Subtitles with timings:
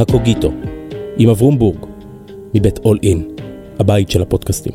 [0.00, 0.52] הקוגיטו,
[1.18, 1.86] עם אברום בורג,
[2.54, 3.28] מבית אול אין,
[3.78, 4.72] הבית של הפודקאסטים.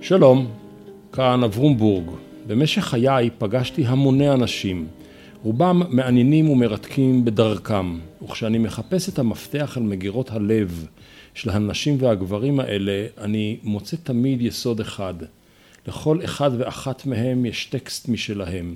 [0.00, 0.46] שלום,
[1.12, 2.04] כאן אברום בורג.
[2.46, 4.86] במשך חיי פגשתי המוני אנשים,
[5.42, 10.86] רובם מעניינים ומרתקים בדרכם, וכשאני מחפש את המפתח אל מגירות הלב
[11.34, 15.14] של הנשים והגברים האלה, אני מוצא תמיד יסוד אחד.
[15.86, 18.74] לכל אחד ואחת מהם יש טקסט משלהם.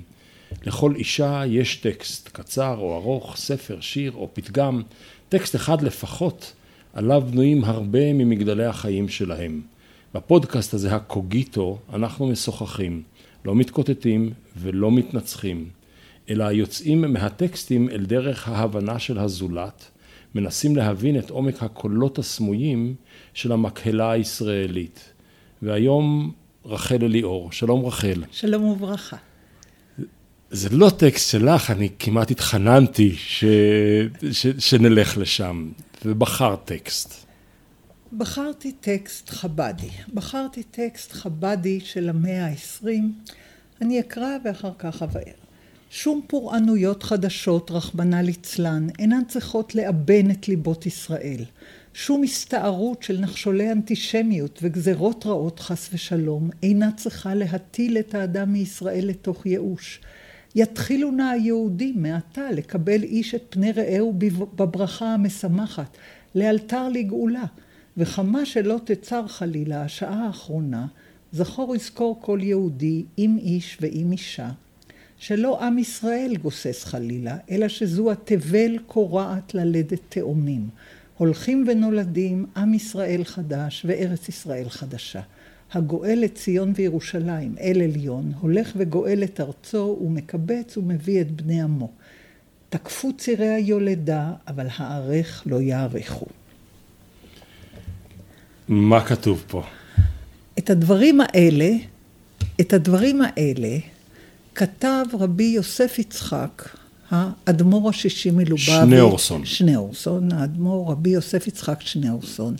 [0.65, 4.81] לכל אישה יש טקסט, קצר או ארוך, ספר, שיר או פתגם,
[5.29, 6.53] טקסט אחד לפחות,
[6.93, 9.61] עליו בנויים הרבה ממגדלי החיים שלהם.
[10.13, 13.03] בפודקאסט הזה, הקוגיטו, אנחנו משוחחים,
[13.45, 15.69] לא מתקוטטים ולא מתנצחים,
[16.29, 19.91] אלא יוצאים מהטקסטים אל דרך ההבנה של הזולת,
[20.35, 22.95] מנסים להבין את עומק הקולות הסמויים
[23.33, 25.13] של המקהלה הישראלית.
[25.61, 26.31] והיום
[26.69, 27.51] רחל אליאור.
[27.51, 28.23] שלום רחל.
[28.31, 29.17] שלום וברכה.
[30.51, 33.43] זה לא טקסט שלך, אני כמעט התחננתי ש...
[34.31, 34.47] ש...
[34.47, 35.69] שנלך לשם,
[36.05, 37.25] ובחרת טקסט.
[38.17, 39.89] בחרתי טקסט חבדי.
[40.13, 43.13] בחרתי טקסט חבדי של המאה העשרים.
[43.81, 45.39] אני אקרא ואחר כך אבאר.
[45.89, 51.43] שום פורענויות חדשות, רחמנא ליצלן, אינן צריכות לאבן את ליבות ישראל.
[52.05, 59.07] שום הסתערות של נחשולי אנטישמיות וגזרות רעות חס ושלום אינה צריכה להטיל את האדם מישראל
[59.07, 60.01] לתוך ייאוש.
[60.55, 64.13] יתחילו נא היהודים מעתה לקבל איש את פני רעהו
[64.55, 65.97] בברכה המשמחת,
[66.35, 67.45] לאלתר לגאולה.
[67.97, 70.87] וכמה שלא תצר חלילה השעה האחרונה,
[71.31, 74.49] זכור יזכור כל יהודי, עם איש ועם אישה,
[75.17, 80.69] שלא עם ישראל גוסס חלילה, אלא שזו התבל קורעת ללדת תאומים.
[81.19, 85.21] הולכים ונולדים עם ישראל חדש וארץ ישראל חדשה.
[85.71, 91.91] הגואל את ציון וירושלים, אל עליון, הולך וגואל את ארצו ומקבץ ומביא את בני עמו.
[92.69, 96.25] תקפו צירי היולדה, אבל הארך לא יאריכו.
[98.67, 99.63] מה כתוב פה?
[100.59, 101.69] את הדברים האלה,
[102.61, 103.77] את הדברים האלה,
[104.55, 106.69] כתב רבי יוסף יצחק,
[107.11, 108.65] האדמו"ר השישי מלובביץ'.
[108.65, 109.45] שניאורסון.
[109.45, 112.55] שניאורסון, האדמו"ר רבי יוסף יצחק שניאורסון.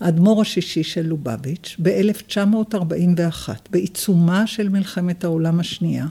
[0.00, 6.06] האדמו"ר השישי של לובביץ', ב-1941, בעיצומה של מלחמת העולם השנייה,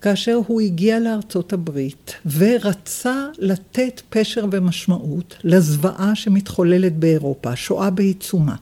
[0.00, 8.56] כאשר הוא הגיע לארצות הברית ורצה לתת פשר ומשמעות לזוועה שמתחוללת באירופה, שואה בעיצומה.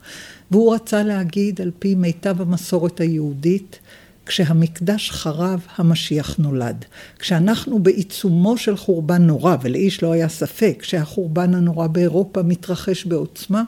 [0.51, 3.79] והוא רצה להגיד על פי מיטב המסורת היהודית,
[4.29, 6.85] כשהמקדש חרב, המשיח נולד.
[7.19, 13.63] כשאנחנו בעיצומו של חורבן נורא, ולאיש לא היה ספק שהחורבן הנורא באירופה מתרחש בעוצמה,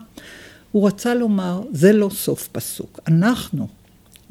[0.72, 3.00] הוא רצה לומר, זה לא סוף פסוק.
[3.09, 3.69] אנחנו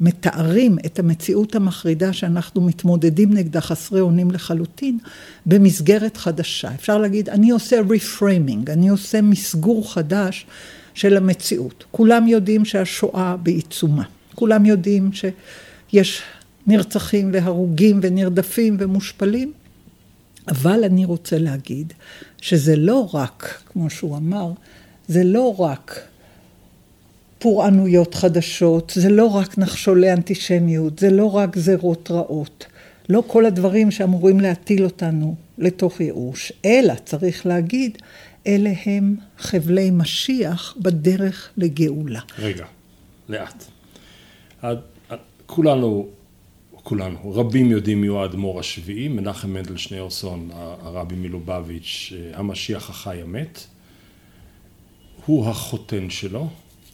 [0.00, 4.98] מתארים את המציאות המחרידה שאנחנו מתמודדים נגדה חסרי אונים לחלוטין,
[5.46, 6.74] במסגרת חדשה.
[6.74, 10.46] אפשר להגיד, אני עושה reframing, אני עושה מסגור חדש
[10.94, 11.84] של המציאות.
[11.90, 14.04] כולם יודעים שהשואה בעיצומה.
[14.34, 15.24] כולם יודעים ש...
[15.92, 16.22] יש
[16.66, 19.52] נרצחים והרוגים ונרדפים ומושפלים,
[20.48, 21.92] אבל אני רוצה להגיד
[22.40, 24.52] שזה לא רק, כמו שהוא אמר,
[25.08, 26.00] זה לא רק
[27.38, 32.66] פורענויות חדשות, זה לא רק נחשולי אנטישמיות, זה לא רק גזרות רעות,
[33.08, 37.98] לא כל הדברים שאמורים להטיל אותנו לתוך ייאוש, אלא צריך להגיד,
[38.46, 42.20] אלה הם חבלי משיח בדרך לגאולה.
[42.38, 42.64] רגע,
[43.28, 43.64] לאט.
[45.50, 46.08] כולנו,
[46.72, 53.66] כולנו, רבים יודעים מי הוא האדמו"ר השביעי, מנחם מנדל שניאורסון, הרבי מלובביץ', המשיח החי המת.
[55.26, 56.48] הוא החותן שלו.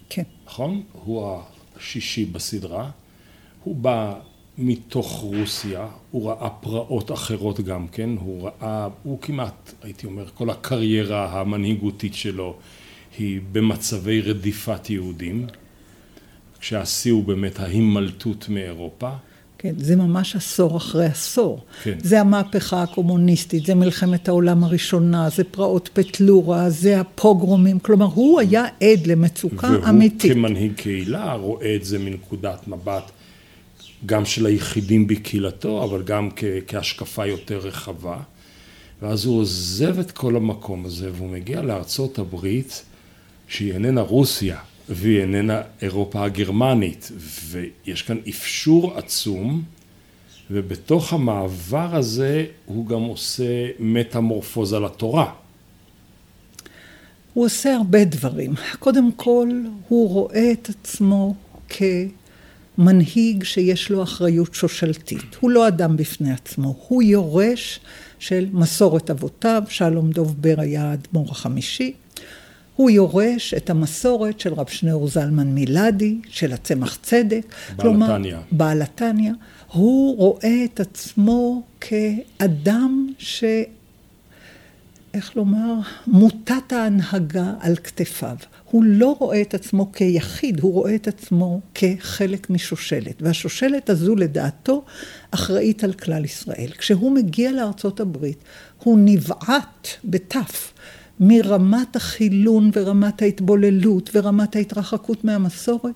[0.08, 0.22] כן.
[0.46, 0.82] נכון?
[0.92, 1.38] הוא
[1.76, 2.90] השישי בסדרה.
[3.64, 4.14] הוא בא
[4.58, 10.50] מתוך רוסיה, הוא ראה פרעות אחרות גם כן, הוא ראה, הוא כמעט, הייתי אומר, כל
[10.50, 12.56] הקריירה המנהיגותית שלו
[13.18, 15.46] היא במצבי רדיפת יהודים.
[16.66, 19.10] כשהשיא הוא באמת ההימלטות מאירופה.
[19.58, 21.60] כן, זה ממש עשור אחרי עשור.
[21.82, 21.98] כן.
[22.02, 28.64] זה המהפכה הקומוניסטית, זה מלחמת העולם הראשונה, זה פרעות פטלורה, זה הפוגרומים, כלומר הוא היה
[28.64, 30.30] עד למצוקה והוא אמיתית.
[30.30, 33.10] והוא כמנהיג קהילה רואה את זה מנקודת מבט
[34.06, 38.16] גם של היחידים בקהילתו, אבל גם כ- כהשקפה יותר רחבה.
[39.02, 42.84] ואז הוא עוזב את כל המקום הזה והוא מגיע לארצות הברית,
[43.48, 47.12] שהיא איננה רוסיה, והיא איננה אירופה הגרמנית,
[47.50, 49.62] ויש כאן אפשור עצום,
[50.50, 55.32] ובתוך המעבר הזה הוא גם עושה מטמורפוזה לתורה.
[57.34, 58.54] הוא עושה הרבה דברים.
[58.78, 59.48] קודם כל,
[59.88, 61.34] הוא רואה את עצמו
[62.78, 65.36] מנהיג שיש לו אחריות שושלתית.
[65.40, 67.80] הוא לא אדם בפני עצמו, הוא יורש
[68.18, 71.92] של מסורת אבותיו, שלום דוב בר היה האדמו"ר החמישי.
[72.76, 77.54] הוא יורש את המסורת של רב שניאור זלמן מילדי, של הצמח צדק.
[77.76, 78.36] בעל התניא.
[78.52, 79.32] בעל התניא.
[79.72, 83.44] הוא רואה את עצמו כאדם ש...
[85.14, 85.74] איך לומר?
[86.06, 88.36] מוטת ההנהגה על כתפיו.
[88.70, 93.22] הוא לא רואה את עצמו כיחיד, הוא רואה את עצמו כחלק משושלת.
[93.22, 94.84] והשושלת הזו לדעתו
[95.30, 96.70] אחראית על כלל ישראל.
[96.78, 98.38] כשהוא מגיע לארצות הברית,
[98.78, 100.72] הוא נבעט בתף
[101.20, 105.94] מרמת החילון ורמת ההתבוללות ורמת ההתרחקות מהמסורת.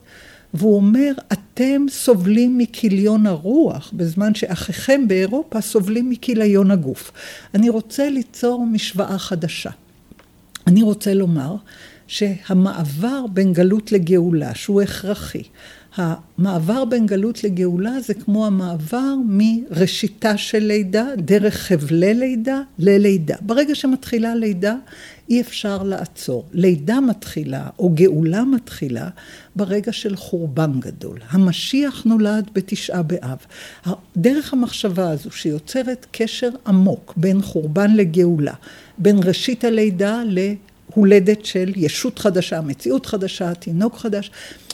[0.54, 7.12] והוא אומר, אתם סובלים מכיליון הרוח, בזמן שאחיכם באירופה סובלים מכיליון הגוף.
[7.54, 9.70] אני רוצה ליצור משוואה חדשה.
[10.66, 11.56] אני רוצה לומר
[12.06, 15.42] שהמעבר בין גלות לגאולה, שהוא הכרחי,
[15.96, 23.36] המעבר בין גלות לגאולה זה כמו המעבר מראשיתה של לידה, דרך חבלי לידה, ללידה.
[23.40, 24.74] ברגע שמתחילה לידה,
[25.30, 26.44] אי אפשר לעצור.
[26.52, 29.08] לידה מתחילה, או גאולה מתחילה,
[29.56, 31.18] ברגע של חורבן גדול.
[31.30, 33.38] המשיח נולד בתשעה באב.
[34.16, 38.54] דרך המחשבה הזו שיוצרת קשר עמוק בין חורבן לגאולה,
[38.98, 40.22] בין ראשית הלידה
[40.96, 44.30] להולדת של ישות חדשה, מציאות חדשה, תינוק חדש.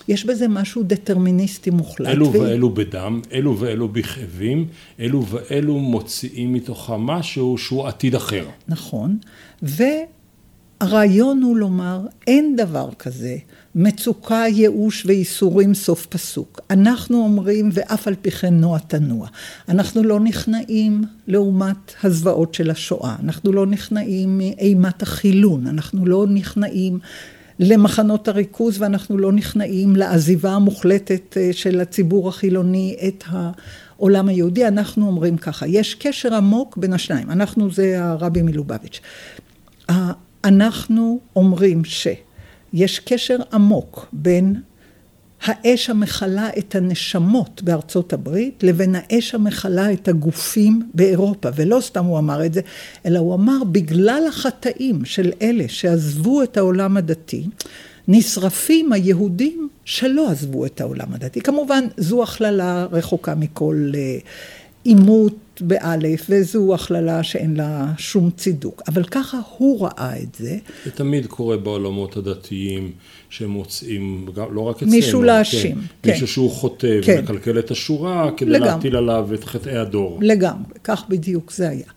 [0.09, 2.09] יש בזה משהו דטרמיניסטי מוחלט.
[2.09, 2.41] אלו ו...
[2.41, 4.67] ואלו בדם, אלו ואלו בכאבים,
[5.01, 8.45] אלו ואלו מוציאים מתוכם משהו שהוא עתיד אחר.
[8.69, 9.19] נכון,
[10.81, 13.37] והרעיון הוא לומר, אין דבר כזה
[13.75, 16.61] מצוקה, ייאוש וייסורים סוף פסוק.
[16.71, 19.29] אנחנו אומרים, ואף על פי כן נוע תנוע.
[19.69, 26.99] אנחנו לא נכנעים לעומת הזוועות של השואה, אנחנו לא נכנעים מאימת החילון, אנחנו לא נכנעים
[27.59, 34.69] למחנות הריכוז ואנחנו לא נכנעים לעזיבה המוחלטת אה, של הציבור החילוני את העולם היהודי.
[34.69, 39.01] אנחנו אומרים ככה, יש קשר עמוק בין השניים, אנחנו זה הרבי מלובביץ'.
[40.45, 44.61] אנחנו אומרים שיש קשר עמוק בין
[45.43, 51.49] האש המכלה את הנשמות בארצות הברית לבין האש המכלה את הגופים באירופה.
[51.55, 52.61] ולא סתם הוא אמר את זה,
[53.07, 57.45] אלא הוא אמר בגלל החטאים של אלה שעזבו את העולם הדתי,
[58.09, 61.41] נשרפים היהודים שלא עזבו את העולם הדתי.
[61.41, 64.19] כמובן זו הכללה רחוקה מכל אה,
[64.87, 68.83] עימות באלף, וזו הכללה שאין לה שום צידוק.
[68.89, 70.59] אבל ככה הוא ראה את זה.
[70.85, 72.93] זה תמיד קורה בעולמות הדתיים,
[73.31, 75.81] שמוצאים, לא רק אצלנו, מישהו להאשים, כן.
[76.03, 76.11] כן.
[76.11, 77.17] מישהו שהוא חוטא כן.
[77.19, 78.69] ומקלקל את השורה, כדי לגמרי.
[78.69, 80.19] להטיל עליו את חטאי הדור.
[80.23, 81.91] לגמרי, כך בדיוק זה היה.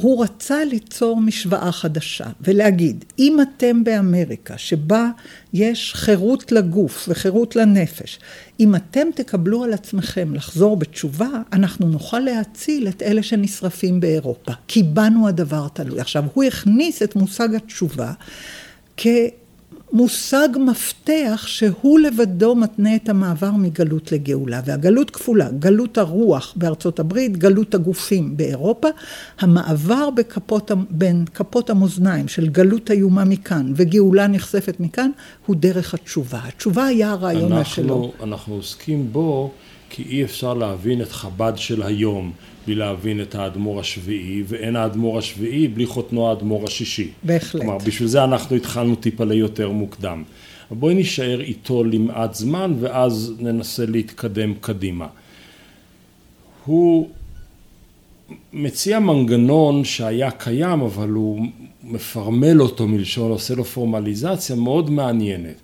[0.00, 5.10] והוא רצה ליצור משוואה חדשה ולהגיד, אם אתם באמריקה שבה
[5.52, 8.18] יש חירות לגוף וחירות לנפש,
[8.60, 14.82] אם אתם תקבלו על עצמכם לחזור בתשובה, אנחנו נוכל להציל את אלה שנשרפים באירופה, כי
[14.82, 16.00] בנו הדבר תלוי.
[16.00, 18.12] עכשיו, הוא הכניס את מושג התשובה
[18.96, 19.06] כ...
[19.92, 24.60] מושג מפתח שהוא לבדו מתנה את המעבר מגלות לגאולה.
[24.64, 28.88] והגלות כפולה, גלות הרוח בארצות הברית, גלות הגופים באירופה,
[29.40, 35.10] המעבר בכפות, בין כפות המאזניים של גלות איומה מכאן וגאולה נכספת מכאן,
[35.46, 36.40] הוא דרך התשובה.
[36.44, 38.12] התשובה היה הרעיון אנחנו, שלו.
[38.22, 39.50] אנחנו עוסקים בו
[39.90, 42.32] כי אי אפשר להבין את חב"ד של היום.
[42.68, 47.10] בלי להבין את האדמו"ר השביעי, ואין האדמו"ר השביעי בלי חותנו האדמו"ר השישי.
[47.22, 47.62] בהחלט.
[47.62, 50.22] כלומר, בשביל זה אנחנו התחלנו טיפה ליותר מוקדם.
[50.70, 55.06] בואי נישאר איתו למעט זמן, ואז ננסה להתקדם קדימה.
[56.64, 57.08] הוא
[58.52, 61.46] מציע מנגנון שהיה קיים, אבל הוא
[61.84, 65.56] מפרמל אותו מלשון, עושה לו פורמליזציה מאוד מעניינת.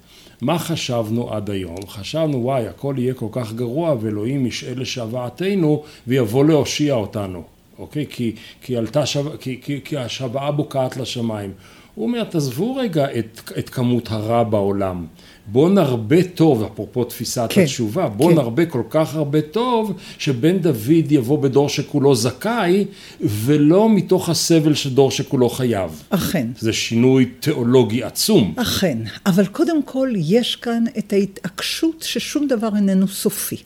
[0.45, 1.77] מה חשבנו עד היום?
[1.89, 7.43] חשבנו וואי הכל יהיה כל כך גרוע ואלוהים ישעה לשוועתנו ויבוא להושיע אותנו,
[7.79, 8.07] אוקיי?
[8.11, 8.33] כי,
[8.63, 9.23] כי, עלתה שו...
[9.41, 11.53] כי, כי, כי השוועה בוקעת לשמיים.
[11.95, 15.07] הוא אומר תעזבו רגע את, את כמות הרע בעולם
[15.47, 18.37] בוא נרבה טוב, אפרופו תפיסת כן, התשובה, בוא כן.
[18.37, 22.85] נרבה כל כך הרבה טוב, שבן דוד יבוא בדור שכולו זכאי,
[23.21, 26.03] ולא מתוך הסבל של דור שכולו חייב.
[26.11, 26.47] אכן.
[26.59, 28.55] זה שינוי תיאולוגי עצום.
[28.57, 33.57] אכן, אבל קודם כל יש כאן את ההתעקשות ששום דבר איננו סופי.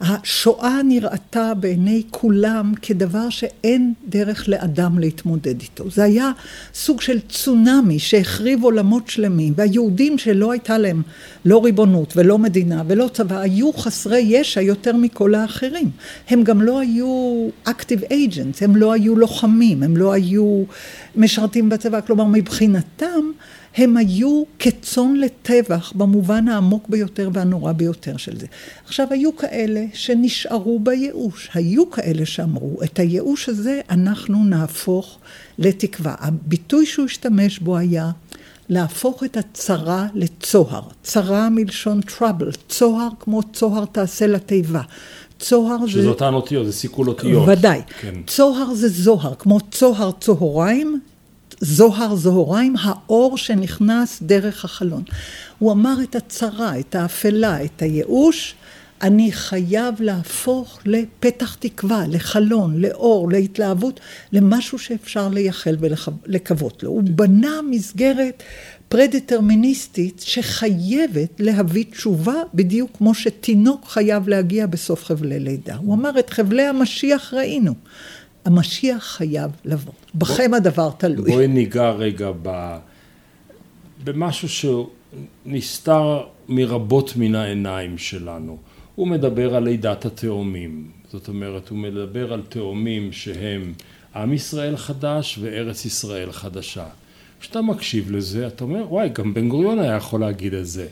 [0.00, 5.90] השואה נראתה בעיני כולם כדבר שאין דרך לאדם להתמודד איתו.
[5.90, 6.30] זה היה
[6.74, 11.02] סוג של צונאמי שהחריב עולמות שלמים, והיהודים שלא הייתה להם
[11.44, 15.90] לא ריבונות ולא מדינה ולא צבא, היו חסרי ישע יותר מכל האחרים.
[16.28, 20.62] הם גם לא היו active agents, הם לא היו לוחמים, הם לא היו
[21.16, 23.24] משרתים בצבא, כלומר מבחינתם
[23.76, 28.46] הם היו כצאן לטבח במובן העמוק ביותר והנורא ביותר של זה.
[28.86, 35.18] עכשיו, היו כאלה שנשארו בייאוש, היו כאלה שאמרו, את הייאוש הזה אנחנו נהפוך
[35.58, 36.14] לתקווה.
[36.18, 38.10] הביטוי שהוא השתמש בו היה
[38.68, 40.82] להפוך את הצרה לצוהר.
[41.02, 44.82] צרה מלשון trouble, צוהר כמו צוהר תעשה לתיבה.
[45.38, 45.92] צוהר זה...
[45.92, 47.48] שזה אותן אותיות, זה סיכול אותיות.
[47.48, 47.82] ודאי.
[48.00, 48.14] כן.
[48.26, 51.00] צוהר זה זוהר, כמו צוהר צהריים,
[51.64, 55.02] זוהר זוהריים, האור שנכנס דרך החלון.
[55.58, 58.54] הוא אמר את הצרה, את האפלה, את הייאוש,
[59.02, 64.00] אני חייב להפוך לפתח תקווה, לחלון, לאור, להתלהבות,
[64.32, 66.90] למשהו שאפשר לייחל ולקוות לו.
[66.90, 68.42] הוא בנה מסגרת
[68.88, 75.76] פרדטרמיניסטית שחייבת להביא תשובה בדיוק כמו שתינוק חייב להגיע בסוף חבלי לידה.
[75.76, 77.74] הוא אמר את חבלי המשיח ראינו.
[78.44, 79.92] המשיח חייב לבוא.
[80.14, 81.30] בכם בוא, הדבר תלוי.
[81.30, 82.76] בואי ניגע רגע ב...
[84.04, 84.48] במשהו
[85.46, 88.58] שנסתר מרבות מן העיניים שלנו.
[88.94, 90.90] הוא מדבר על לידת התאומים.
[91.12, 93.72] זאת אומרת, הוא מדבר על תאומים שהם
[94.14, 96.86] עם ישראל חדש וארץ ישראל חדשה.
[97.40, 100.86] כשאתה מקשיב לזה, אתה אומר, וואי, גם בן גוריון היה יכול להגיד את זה.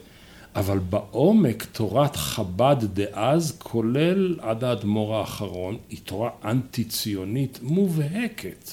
[0.56, 8.70] אבל בעומק תורת חב"ד דאז, כולל עד האדמו"ר האחרון, היא תורה אנטי ציונית מובהקת.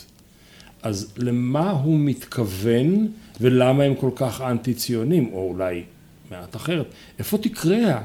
[0.84, 3.08] אז למה הוא מתכוון
[3.42, 5.84] ולמה הם כל כך אנטי ציונים, או אולי
[6.32, 6.86] מעט אחרת,
[7.20, 8.02] איפה תקרה,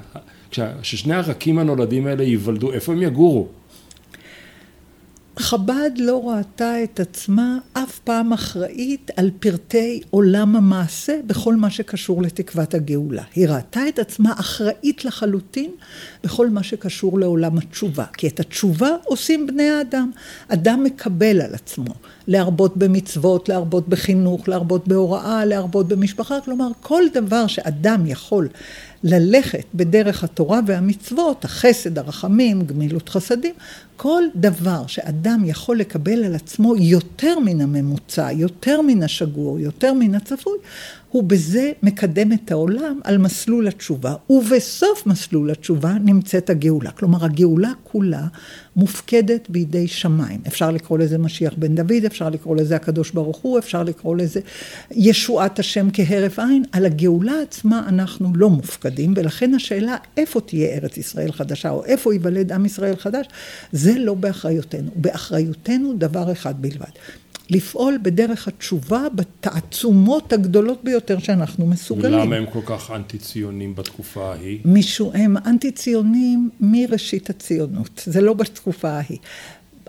[0.50, 3.49] כששני הרקים הנולדים האלה ייוולדו, איפה הם יגורו?
[5.38, 12.23] חב"ד לא ראתה את עצמה אף פעם אחראית על פרטי עולם המעשה בכל מה שקשור
[12.23, 13.23] לתקוות הגאולה.
[13.35, 15.71] היא ראתה את עצמה אחראית לחלוטין
[16.25, 18.05] בכל מה שקשור לעולם התשובה.
[18.17, 20.11] כי את התשובה עושים בני האדם.
[20.49, 21.95] אדם מקבל על עצמו
[22.29, 26.41] להרבות במצוות, להרבות בחינוך, להרבות בהוראה, להרבות במשפחה.
[26.45, 28.49] כלומר, כל דבר שאדם יכול
[29.04, 33.54] ללכת בדרך התורה והמצוות, החסד, הרחמים, גמילות חסדים,
[33.96, 40.14] כל דבר שאדם יכול לקבל על עצמו יותר מן הממוצע, יותר מן השגור, יותר מן
[40.14, 40.58] הצפוי,
[41.14, 46.90] הוא בזה מקדם את העולם על מסלול התשובה, ובסוף מסלול התשובה נמצאת הגאולה.
[46.90, 48.26] כלומר, הגאולה כולה
[48.76, 50.40] מופקדת בידי שמיים.
[50.47, 54.40] אפשר לקרוא לזה משיח בן דוד, אפשר לקרוא לזה הקדוש ברוך הוא, אפשר לקרוא לזה
[54.90, 56.64] ישועת השם כהרף עין.
[56.73, 62.12] על הגאולה עצמה אנחנו לא מופקדים, ולכן השאלה איפה תהיה ארץ ישראל חדשה, או איפה
[62.12, 63.26] ייוולד עם ישראל חדש,
[63.73, 64.90] זה לא באחריותנו.
[64.97, 67.24] באחריותנו דבר אחד בלבד.
[67.51, 72.15] לפעול בדרך התשובה בתעצומות הגדולות ביותר שאנחנו מסוגלים.
[72.15, 74.59] ולמה הם כל כך אנטי ציונים בתקופה ההיא?
[74.65, 79.19] מישהו, הם אנטי ציונים מראשית הציונות, זה לא בתקופה ההיא.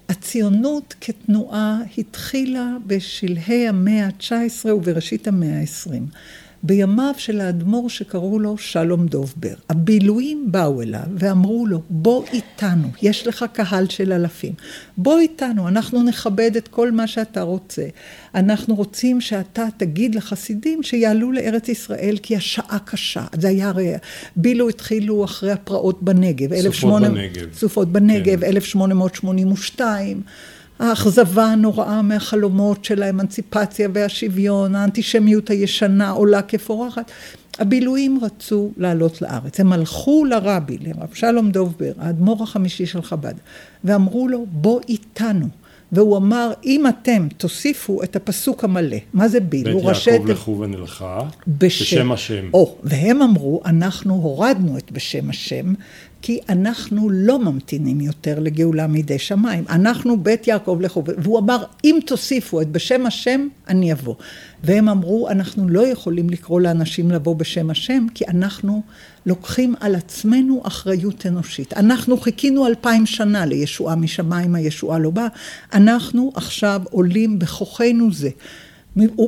[0.10, 6.18] הציונות כתנועה התחילה בשלהי המאה ה-19 ובראשית המאה ה-20.
[6.66, 9.54] בימיו של האדמו"ר שקראו לו שלום דובבר.
[9.70, 14.54] הבילויים באו אליו ואמרו לו, בוא איתנו, יש לך קהל של אלפים.
[14.98, 17.86] בוא איתנו, אנחנו נכבד את כל מה שאתה רוצה.
[18.36, 23.26] אנחנו רוצים שאתה תגיד לחסידים שיעלו לארץ ישראל כי השעה קשה.
[23.34, 23.94] זה היה הרי,
[24.36, 26.56] בילו התחילו אחרי הפרעות בנגב.
[26.56, 27.10] סופות 18...
[27.10, 27.54] בנגב.
[27.54, 28.48] סופות בנגב, כן.
[28.48, 30.22] 1882.
[30.80, 37.12] האכזבה הנוראה מהחלומות של האמנציפציה והשוויון, האנטישמיות הישנה עולה כפורחת.
[37.60, 39.60] הבילויים רצו לעלות לארץ.
[39.60, 43.34] הם הלכו לרבי, לרב שלום דובבר, האדמו"ר החמישי של חב"ד,
[43.84, 45.48] ואמרו לו, בוא איתנו.
[45.92, 49.64] והוא אמר, אם אתם תוסיפו את הפסוק המלא, מה זה ביל?
[49.64, 52.50] בית יעקב לכו ונלכה, בשם השם.
[52.54, 55.74] או, והם אמרו, אנחנו הורדנו את בשם השם,
[56.26, 59.64] כי אנחנו לא ממתינים יותר לגאולה מידי שמיים.
[59.70, 64.16] אנחנו בית יעקב לכו, והוא אמר, אם תוסיפו את בשם השם, אני אבוא.
[64.64, 68.82] והם אמרו, אנחנו לא יכולים לקרוא לאנשים לבוא בשם השם, כי אנחנו
[69.26, 71.74] לוקחים על עצמנו אחריות אנושית.
[71.74, 75.28] אנחנו חיכינו אלפיים שנה לישועה משמיים, הישועה לא באה.
[75.74, 78.30] אנחנו עכשיו עולים בכוחנו זה.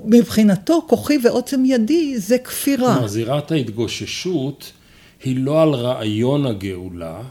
[0.05, 2.93] מבחינתו, כוחי ועוצם ידי זה כפירה.
[2.93, 4.71] כלומר, זירת ההתגוששות
[5.27, 7.21] היא לא על רעיון הגאולה,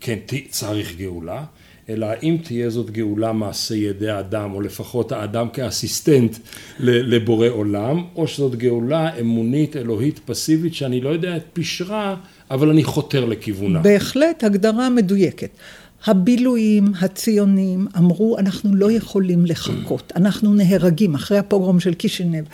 [0.00, 0.18] כן,
[0.50, 1.44] צריך גאולה,
[1.88, 6.36] אלא האם תהיה זאת גאולה מעשה ידי האדם, או לפחות האדם כאסיסטנט
[6.80, 12.16] לבורא עולם, או שזאת גאולה אמונית, אלוהית, פסיבית, שאני לא יודע את פשרה,
[12.50, 13.80] אבל אני חותר לכיוונה.
[13.80, 15.50] בהחלט הגדרה מדויקת.
[16.06, 22.44] הבילויים, הציונים, אמרו, אנחנו לא יכולים לחכות, אנחנו נהרגים אחרי הפוגרום של קישינב.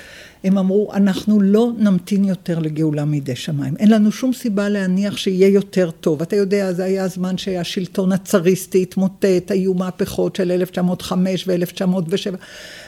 [0.45, 3.77] הם אמרו, אנחנו לא נמתין יותר לגאולה מידי שמיים.
[3.77, 6.23] אין לנו שום סיבה להניח שיהיה יותר טוב.
[6.23, 12.37] אתה יודע, זה היה הזמן שהשלטון הצריסטי התמוטט, היו מהפכות של 1905 ו-1907,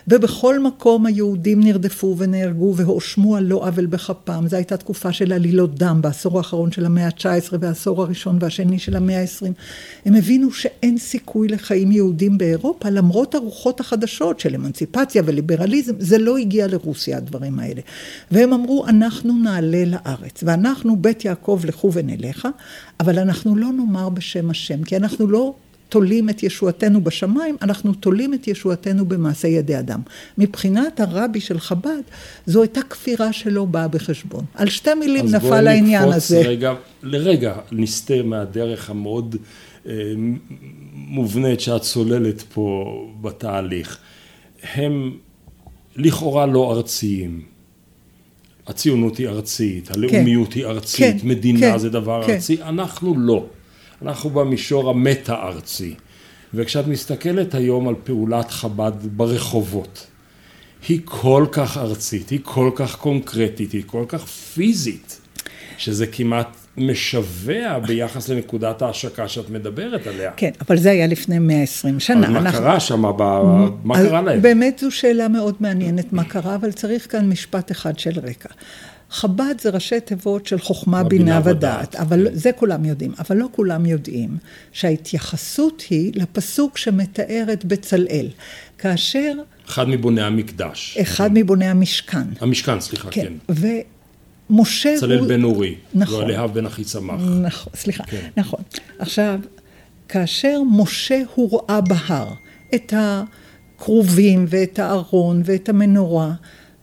[0.09, 4.44] ובכל מקום היהודים נרדפו ונהרגו והואשמו על לא עוול בכפם.
[4.49, 8.97] זו הייתה תקופה של עלילות דם בעשור האחרון של המאה ה-19 והעשור הראשון והשני של
[8.97, 9.47] המאה ה-20.
[10.04, 16.37] הם הבינו שאין סיכוי לחיים יהודים באירופה, למרות הרוחות החדשות של אמנציפציה וליברליזם, זה לא
[16.37, 17.81] הגיע לרוסיה הדברים האלה.
[18.31, 22.49] והם אמרו, אנחנו נעלה לארץ, ואנחנו בית יעקב לכו ונלכה,
[23.01, 25.55] אבל אנחנו לא נאמר בשם השם, כי אנחנו לא
[25.93, 30.01] תולים את ישועתנו בשמיים, אנחנו תולים את ישועתנו במעשה ידי אדם.
[30.39, 32.03] מבחינת הרבי של חב"ד,
[32.47, 34.45] זו הייתה כפירה שלא באה בחשבון.
[34.55, 36.39] על שתי מילים נפל העניין הזה.
[36.39, 39.37] אז בואי נקפוץ לרגע, נסטה מהדרך המאוד
[39.87, 39.93] אה,
[40.95, 42.85] מובנית שאת צוללת פה
[43.21, 43.99] בתהליך.
[44.75, 45.17] הם
[45.97, 47.43] לכאורה לא ארציים.
[48.67, 52.33] הציונות היא ארצית, הלאומיות כן, היא ארצית, כן, מדינה כן, זה דבר כן.
[52.33, 53.47] ארצי, אנחנו לא.
[54.03, 55.95] אנחנו במישור המטה-ארצי.
[56.55, 60.07] וכשאת מסתכלת היום על פעולת חב"ד ברחובות,
[60.89, 65.21] היא כל כך ארצית, היא כל כך קונקרטית, היא כל כך פיזית,
[65.79, 70.31] שזה כמעט משווע ביחס לנקודת ההשקה שאת מדברת עליה.
[70.37, 72.26] כן, אבל זה היה לפני 120 שנה.
[72.26, 72.59] אבל מה אנחנו...
[72.59, 73.02] קרה שם?
[73.02, 73.23] ב...
[73.85, 74.43] מה קרה להם?
[74.43, 78.49] באמת זו שאלה מאוד מעניינת מה קרה, אבל צריך כאן משפט אחד של רקע.
[79.11, 82.35] חב"ד זה ראשי תיבות של חוכמה, בינה ודעת, אבל כן.
[82.35, 84.37] זה כולם יודעים, אבל לא כולם יודעים
[84.73, 88.29] שההתייחסות היא לפסוק שמתאר את בצלאל,
[88.79, 89.33] כאשר...
[89.69, 90.99] אחד מבוני המקדש.
[91.00, 92.23] אחד מבוני המשכן.
[92.41, 93.33] המשכן, סליחה, כן.
[93.49, 93.62] כן.
[95.00, 95.28] צלל הוא...
[95.28, 95.75] בן אורי.
[95.94, 96.21] נכון.
[96.23, 97.21] ואליהב בן אחי צמח.
[97.42, 98.28] נכון, סליחה, כן.
[98.37, 98.61] נכון.
[98.99, 99.40] עכשיו,
[100.09, 102.32] כאשר משה הוראה בהר
[102.75, 106.32] את הכרובים ואת הארון ואת המנורה,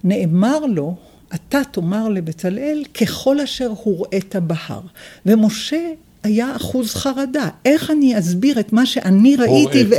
[0.04, 0.96] נאמר לו,
[1.36, 4.82] אתה תאמר לבצלאל ככל אשר הוראת בהר.
[5.26, 5.90] ומשה
[6.24, 7.48] היה אחוז חרדה.
[7.66, 9.86] איך אני אסביר את מה שאני ראיתי.
[9.90, 9.96] ו...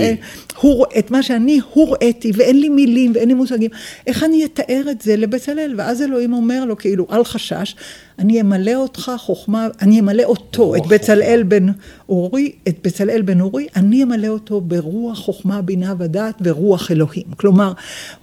[0.98, 3.70] את מה שאני הוראתי, ואין לי מילים ואין לי מושגים,
[4.06, 5.74] איך אני אתאר את זה לבצלאל?
[5.78, 7.76] ואז אלוהים אומר לו, כאילו, אל חשש,
[8.18, 11.66] אני אמלא אותך חוכמה, אני אמלא אותו, את בצלאל בן
[12.08, 17.26] אורי, את בצלאל בן אורי, אני אמלא אותו ברוח חוכמה, בינה ודעת ורוח אלוהים.
[17.36, 17.72] כלומר,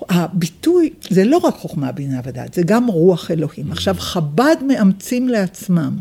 [0.10, 3.72] הביטוי, זה לא רק חוכמה, בינה ודעת, זה גם רוח אלוהים.
[3.72, 5.98] עכשיו, חב"ד מאמצים לעצמם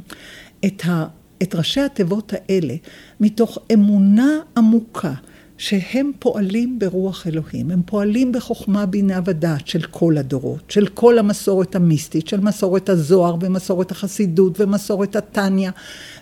[0.65, 1.07] את ה...
[1.43, 2.75] את ראשי התיבות האלה
[3.21, 5.13] מתוך אמונה עמוקה
[5.59, 11.77] שהם פועלים ברוח אלוהים, הם פועלים בחוכמה, בינה ודעת של כל הדורות, של כל המסורת
[11.77, 15.71] המיסטית, של מסורת הזוהר ומסורת החסידות ומסורת התניא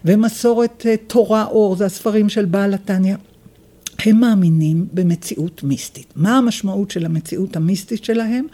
[0.05, 3.17] ומסורת אה, תורה אור, זה הספרים של בעל התניא.
[4.07, 6.13] הם מאמינים במציאות מיסטית.
[6.17, 8.47] מה המשמעות של המציאות המיסטית שלהם?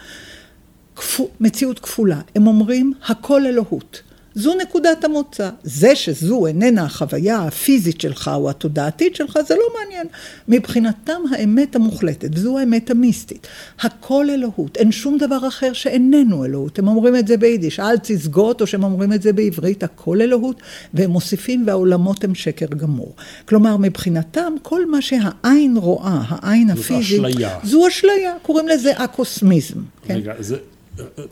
[0.96, 2.20] כפו, מציאות כפולה.
[2.34, 4.02] הם אומרים הכל אלוהות.
[4.34, 5.50] זו נקודת המוצא.
[5.62, 10.06] זה שזו איננה החוויה הפיזית שלך או התודעתית שלך, זה לא מעניין.
[10.48, 13.46] מבחינתם האמת המוחלטת, זו האמת המיסטית.
[13.80, 16.78] הכל אלוהות, אין שום דבר אחר שאיננו אלוהות.
[16.78, 20.62] הם אומרים את זה ביידיש, אל תסגות, או שהם אומרים את זה בעברית, הכל אלוהות,
[20.94, 23.14] והם מוסיפים והעולמות הם שקר גמור.
[23.44, 27.58] כלומר, מבחינתם, כל מה שהעין רואה, העין הפיזית, אשליה.
[27.64, 29.78] זו אשליה, קוראים לזה אקוסמיזם.
[30.06, 30.14] כן?
[30.14, 30.56] רגע, זה,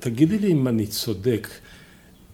[0.01, 1.49] תגידי לי אם אני צודק.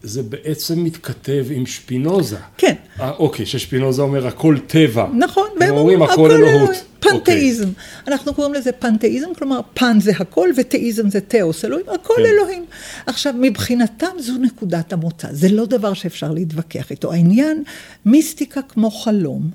[0.04, 2.36] זה בעצם מתכתב עם שפינוזה.
[2.58, 2.74] כן.
[2.98, 5.06] 아, אוקיי, ששפינוזה אומר הכל טבע.
[5.14, 6.70] נכון, והם אומרים הכל אלוהות.
[7.00, 7.68] פנתאיזם.
[7.68, 8.12] אוקיי.
[8.14, 12.22] אנחנו קוראים לזה פנתאיזם, כלומר פן זה הכל ותאיזם זה תאוס אלוהים, הכל כן.
[12.26, 12.64] אלוהים.
[13.06, 17.12] עכשיו, מבחינתם זו נקודת המוצא, זה לא דבר שאפשר להתווכח איתו.
[17.12, 17.62] העניין,
[18.04, 19.50] מיסטיקה כמו חלום.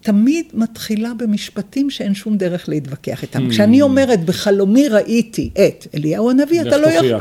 [0.00, 3.46] תמיד מתחילה במשפטים שאין שום דרך להתווכח איתם.
[3.46, 3.50] Hmm.
[3.50, 7.20] כשאני אומרת, בחלומי ראיתי את אליהו הנביא, אתה לא, יכול,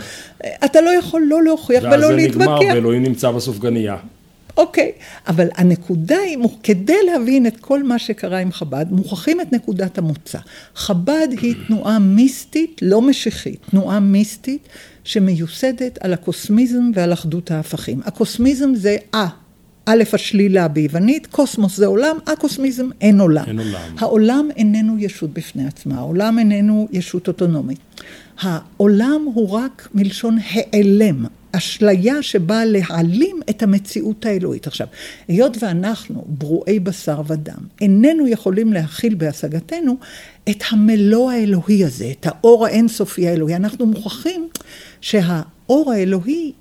[0.65, 2.48] אתה לא יכול לא להוכיח ולא להתווכח.
[2.48, 3.98] ואז זה נגמר ואלוהים נמצא בסופגניה.
[4.58, 4.92] אוקיי,
[5.28, 10.39] אבל הנקודה היא, כדי להבין את כל מה שקרה עם חב"ד, מוכרחים את נקודת המוצא.
[10.76, 14.68] חב"ד היא תנועה מיסטית, לא משיחית, תנועה מיסטית
[15.04, 18.02] שמיוסדת על הקוסמיזם ועל אחדות ההפכים.
[18.06, 19.28] הקוסמיזם זה אה,
[19.91, 23.43] א', השלילה ביוונית, קוסמוס זה עולם, אקוסמיזם אין עולם.
[23.47, 23.95] אין עולם.
[23.97, 27.80] העולם איננו ישות בפני עצמה, העולם איננו ישות אוטונומית.
[28.39, 34.67] העולם הוא רק מלשון העלם, אשליה שבאה להעלים את המציאות האלוהית.
[34.67, 34.88] עכשיו,
[35.28, 39.97] היות ואנחנו ברואי בשר ודם, איננו יכולים להכיל בהשגתנו
[40.49, 43.56] את המלוא האלוהי הזה, את האור האינסופי האלוהי.
[43.56, 44.49] אנחנו מוכרחים
[45.02, 46.52] שהאור האלוהי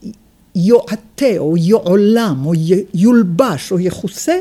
[0.55, 2.53] יועטה או יועלם או
[2.95, 4.35] יולבש או יכוסה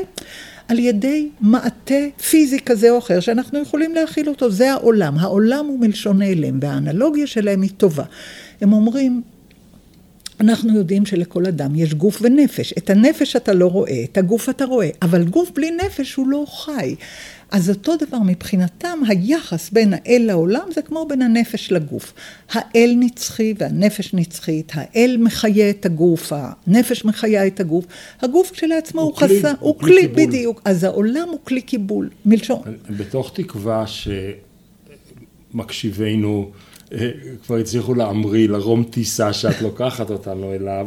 [0.68, 1.94] על ידי מעטה
[2.30, 5.18] פיזי כזה או אחר שאנחנו יכולים להכיל אותו, זה העולם.
[5.18, 8.04] העולם הוא מלשון נעלם והאנלוגיה שלהם היא טובה.
[8.60, 9.22] הם אומרים,
[10.40, 12.74] אנחנו יודעים שלכל אדם יש גוף ונפש.
[12.78, 16.44] את הנפש אתה לא רואה, את הגוף אתה רואה, אבל גוף בלי נפש הוא לא
[16.48, 16.94] חי.
[17.50, 22.12] אז אותו דבר מבחינתם, היחס בין האל לעולם זה כמו בין הנפש לגוף.
[22.52, 26.32] האל נצחי והנפש נצחית, האל מחיה את הגוף,
[26.66, 27.84] הנפש מחיה את הגוף,
[28.22, 32.10] הגוף כשלעצמו הוא, הוא חסר, הוא, הוא כלי, כלי בדיוק, אז העולם הוא כלי קיבול,
[32.26, 32.62] מלשון.
[32.90, 33.84] בתוך תקווה
[35.54, 36.50] שמקשיבינו
[37.42, 40.86] כבר הצליחו להמריא, לרום טיסה שאת לוקחת אותנו אליו.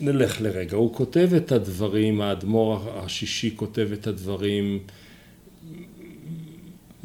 [0.00, 4.78] נלך לרגע, הוא כותב את הדברים, האדמו"ר השישי כותב את הדברים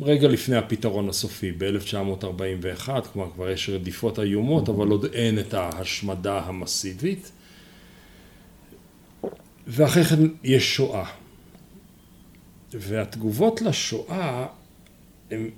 [0.02, 6.40] רגע לפני הפתרון הסופי, ב-1941, כלומר כבר יש רדיפות איומות, אבל עוד אין את ההשמדה
[6.40, 7.32] המסיבית.
[9.68, 11.06] ואחרי כן יש שואה.
[12.74, 14.46] והתגובות לשואה
[15.32, 15.50] הן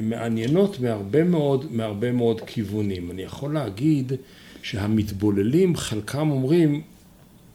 [0.00, 3.10] מעניינות מהרבה מאוד, מהרבה מאוד כיוונים.
[3.10, 4.12] אני יכול להגיד
[4.62, 6.82] שהמתבוללים, חלקם אומרים,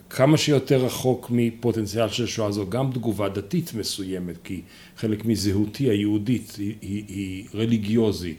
[0.10, 4.62] כמה שיותר רחוק מפוטנציאל של שואה זו גם תגובה דתית מסוימת, כי
[4.97, 8.38] חלק מזהותי היהודית היא, היא, היא רליגיוזית.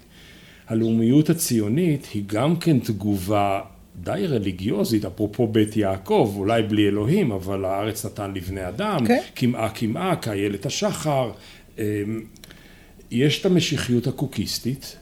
[0.69, 3.61] הלאומיות הציונית היא גם כן תגובה
[4.03, 8.99] די רליגיוזית, אפרופו בית יעקב, אולי בלי אלוהים, אבל הארץ נתן לבני אדם,
[9.35, 9.71] קמעה okay.
[9.71, 11.31] קמעה, כאיילת השחר.
[13.11, 14.97] יש את המשיחיות הקוקיסטית,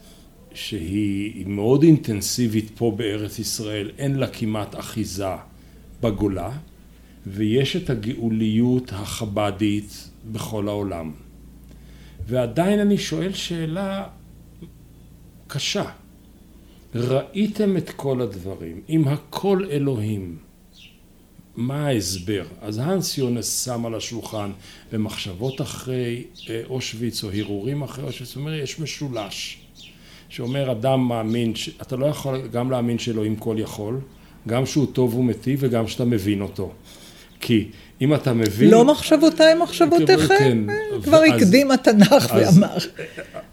[0.53, 5.35] שהיא מאוד אינטנסיבית פה בארץ ישראל, אין לה כמעט אחיזה
[6.01, 6.51] בגולה,
[7.27, 11.11] ויש את הגאוליות החבדית בכל העולם.
[12.27, 14.07] ועדיין אני שואל שאלה
[15.47, 15.85] קשה.
[16.95, 20.37] ראיתם את כל הדברים, אם הכל אלוהים,
[21.57, 22.45] מה ההסבר?
[22.61, 24.51] אז הנס יונס שם על השולחן
[24.91, 29.57] במחשבות אחרי אה, אושוויץ או הרהורים אחרי אושוויץ, הוא אומר יש משולש
[30.29, 33.99] שאומר אדם מאמין, אתה לא יכול גם להאמין שאלוהים כל יכול
[34.47, 36.73] גם שהוא טוב ומיטיב וגם שאתה מבין אותו.
[37.39, 37.67] כי
[38.01, 38.69] אם אתה מבין...
[38.69, 40.57] לא מחשבותיי מחשבותיכם, כן,
[41.03, 42.77] כבר ואז, הקדים התנ"ך אז, ואמר.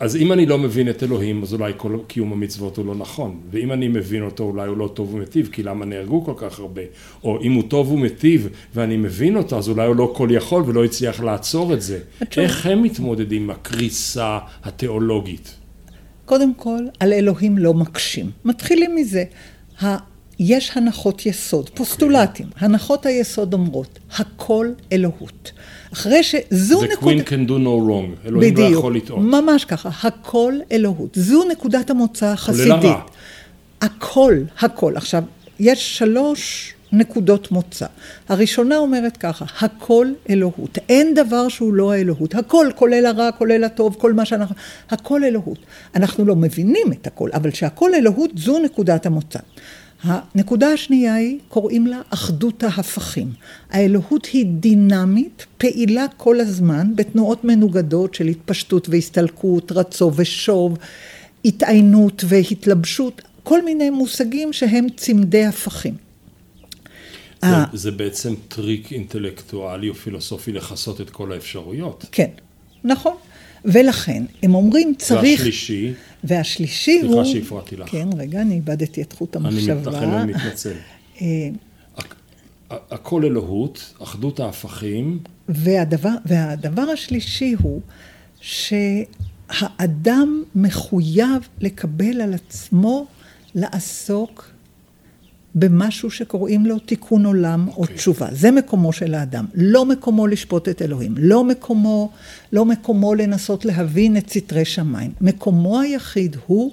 [0.01, 3.40] אז אם אני לא מבין את אלוהים, אז אולי כל קיום המצוות הוא לא נכון.
[3.51, 6.83] ואם אני מבין אותו, אולי הוא לא טוב ומיטיב, כי למה נהרגו כל כך הרבה?
[7.25, 10.85] או אם הוא טוב ומיטיב ואני מבין אותו, אז אולי הוא לא כל יכול ולא
[10.85, 11.99] הצליח לעצור את זה.
[12.37, 15.55] איך הם מתמודדים עם הקריסה התיאולוגית?
[16.25, 18.31] קודם כל, על אלוהים לא מקשים.
[18.44, 19.25] מתחילים מזה.
[20.38, 22.47] יש הנחות יסוד, פוסטולטים.
[22.47, 22.64] Okay.
[22.64, 25.53] הנחות היסוד אומרות, הכל אלוהות.
[25.92, 27.16] אחרי שזו נקודה...
[27.16, 28.27] The queen can do no wrong.
[28.27, 29.20] אלוהים בדיוק, לא יכול לטעות.
[29.20, 31.11] ממש ככה, הכל אלוהות.
[31.14, 32.97] זו נקודת המוצא החסידית.
[33.81, 34.97] הכל, הכל.
[34.97, 35.25] עכשיו,
[35.61, 37.87] יש שלוש נקודות מוצא.
[38.29, 40.79] הראשונה אומרת ככה, הכל אלוהות.
[40.88, 42.35] אין דבר שהוא לא האלוהות.
[42.35, 44.55] הכל, כולל הרע, כולל הטוב, כל מה שאנחנו...
[44.90, 45.59] הכל אלוהות.
[45.94, 49.38] אנחנו לא מבינים את הכל, אבל שהכל אלוהות זו נקודת המוצא.
[50.05, 53.33] הנקודה השנייה היא, קוראים לה אחדות ההפכים.
[53.71, 60.79] האלוהות היא דינמית, פעילה כל הזמן, בתנועות מנוגדות של התפשטות והסתלקות, רצו ושוב,
[61.45, 65.95] התעיינות והתלבשות, כל מיני מושגים שהם צמדי הפכים.
[67.45, 72.05] זה, זה בעצם טריק אינטלקטואלי או פילוסופי לכסות את כל האפשרויות.
[72.12, 72.31] כן,
[72.85, 73.14] נכון.
[73.64, 75.40] ולכן, הם אומרים צריך...
[75.40, 75.92] והשלישי?
[76.24, 77.24] והשלישי הוא...
[77.24, 77.90] סליחה שהפרעתי לך.
[77.90, 79.98] כן, רגע, אני איבדתי את חוט המחשבה.
[79.98, 80.72] אני מתנצל.
[81.20, 81.48] אה,
[82.70, 85.18] הכל אלוהות, אחדות ההפכים.
[85.48, 87.81] והדבר, והדבר השלישי הוא
[88.40, 93.07] שהאדם מחויב לקבל על עצמו
[93.55, 94.54] לעסוק
[95.55, 97.77] במשהו שקוראים לו תיקון עולם okay.
[97.77, 97.97] או אוקיי.
[97.97, 98.29] תשובה.
[98.33, 99.45] זה מקומו של האדם.
[99.55, 101.14] לא מקומו לשפוט את אלוהים.
[101.19, 102.11] לא מקומו,
[102.53, 105.11] לא מקומו לנסות להבין את סתרי שמיים.
[105.21, 106.73] מקומו היחיד הוא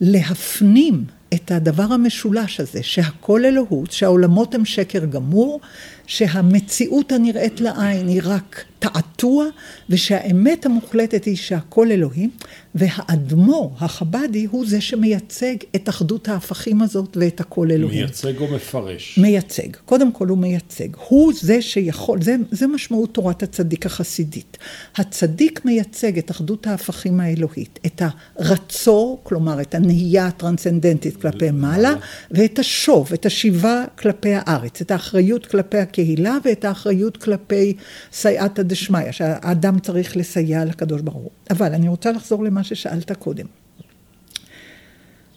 [0.00, 5.60] להפנים את הדבר המשולש הזה, שהכל אלוהות, שהעולמות הם שקר גמור,
[6.06, 9.46] שהמציאות הנראית לעין היא רק תעתוע,
[9.90, 12.30] ושהאמת המוחלטת היא שהכל אלוהים,
[12.74, 17.98] והאדמו"ר החבדי הוא זה שמייצג את אחדות ההפכים הזאת ואת הכל אלוהים.
[17.98, 19.18] מייצג או מפרש?
[19.18, 19.76] מייצג.
[19.84, 20.88] קודם כל הוא מייצג.
[21.08, 24.58] הוא זה שיכול, זה, זה משמעות תורת הצדיק החסידית.
[24.96, 28.02] הצדיק מייצג את אחדות ההפכים האלוהית, את
[28.36, 31.94] הרצור, כלומר את הנהייה הטרנסצנדנטית כלפי מעלה,
[32.30, 37.76] ואת השוב, את השיבה כלפי הארץ, את האחריות כלפי הקהילה ואת האחריות כלפי
[38.12, 41.30] סייעתא דשמיא, שהאדם צריך לסייע לקדוש ברוך הוא.
[41.50, 43.46] אבל אני רוצה לחזור למה ששאלת קודם.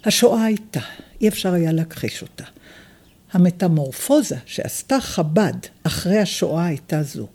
[0.06, 0.80] השואה הייתה,
[1.22, 2.43] אי אפשר היה להכחיש אותה.
[3.32, 7.28] המטמורפוזה שעשתה חב"ד אחרי השואה הייתה זו.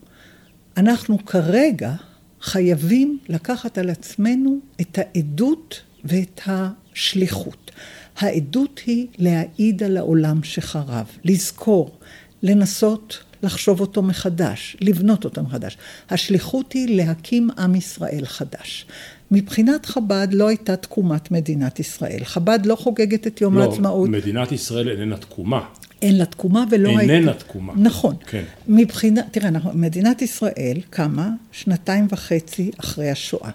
[0.77, 1.93] אנחנו כרגע
[2.41, 7.71] חייבים לקחת על עצמנו את העדות ואת השליחות.
[8.17, 11.99] העדות היא להעיד על העולם שחרב, לזכור,
[12.43, 15.77] לנסות לחשוב אותו מחדש, לבנות אותו מחדש.
[16.11, 18.87] השליחות היא להקים עם ישראל חדש.
[19.31, 22.25] מבחינת חב"ד לא הייתה תקומת מדינת ישראל.
[22.25, 24.09] חב"ד לא חוגגת את יום לא, העצמאות.
[24.09, 25.61] לא, מדינת ישראל איננה תקומה.
[26.03, 27.15] אין לה תקומה ולא איננה הייתה...
[27.15, 27.73] איננה תקומה.
[27.77, 28.15] נכון.
[28.27, 28.43] כן.
[28.69, 33.51] מבחינת, תראה, מדינת ישראל קמה שנתיים וחצי אחרי השואה.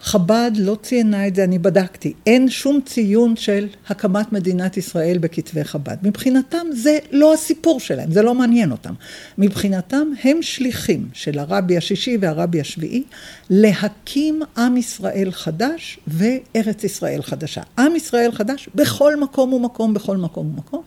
[0.00, 2.12] חב"ד לא ציינה את זה, אני בדקתי.
[2.26, 5.96] אין שום ציון של הקמת מדינת ישראל בכתבי חב"ד.
[6.02, 8.94] מבחינתם זה לא הסיפור שלהם, זה לא מעניין אותם.
[9.38, 13.02] מבחינתם הם שליחים של הרבי השישי והרבי השביעי
[13.50, 17.62] להקים עם ישראל חדש וארץ ישראל חדשה.
[17.78, 20.82] עם ישראל חדש בכל מקום ומקום, בכל מקום ומקום.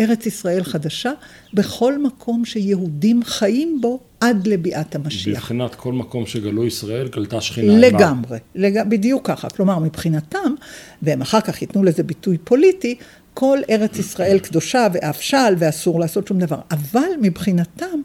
[0.00, 1.12] ארץ ישראל חדשה
[1.54, 5.38] בכל מקום שיהודים חיים בו עד לביאת המשיח.
[5.38, 7.78] מבחינת כל מקום שגלו ישראל, קלטה שכינה.
[7.78, 8.82] לגמרי, לג...
[8.88, 9.50] בדיוק ככה.
[9.50, 10.54] כלומר, מבחינתם,
[11.02, 12.94] והם אחר כך ייתנו לזה ביטוי פוליטי,
[13.34, 16.58] כל ארץ ישראל קדושה ואבשל ואסור לעשות שום דבר.
[16.70, 18.00] אבל מבחינתם,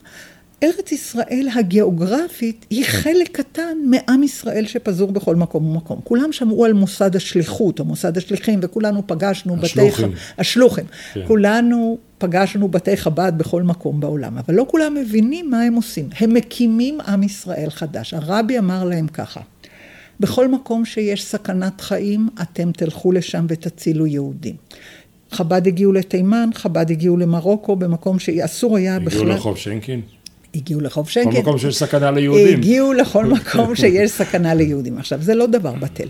[0.63, 5.99] ארץ ישראל הגיאוגרפית היא חלק קטן מעם ישראל שפזור בכל מקום ומקום.
[6.03, 10.11] כולם שמעו על מוסד השליחות, או מוסד השליחים, וכולנו פגשנו השלוחים.
[10.11, 10.19] בתי...
[10.37, 10.85] השלוחים.
[11.13, 11.21] כן.
[11.27, 16.09] כולנו פגשנו בתי חב"ד בכל מקום בעולם, אבל לא כולם מבינים מה הם עושים.
[16.19, 18.13] הם מקימים עם ישראל חדש.
[18.13, 19.41] הרבי אמר להם ככה,
[20.19, 24.55] בכל מקום שיש סכנת חיים, אתם תלכו לשם ותצילו יהודים.
[25.31, 29.19] חב"ד הגיעו לתימן, חב"ד הגיעו למרוקו, במקום שאסור היה בכלל...
[29.19, 30.01] הגיעו לרחוב שינקין?
[30.55, 31.31] הגיעו לחוף שנקן.
[31.31, 32.57] כל מקום שיש סכנה ליהודים.
[32.57, 34.97] הגיעו לכל מקום שיש סכנה ליהודים.
[34.97, 36.07] עכשיו, זה לא דבר בטל.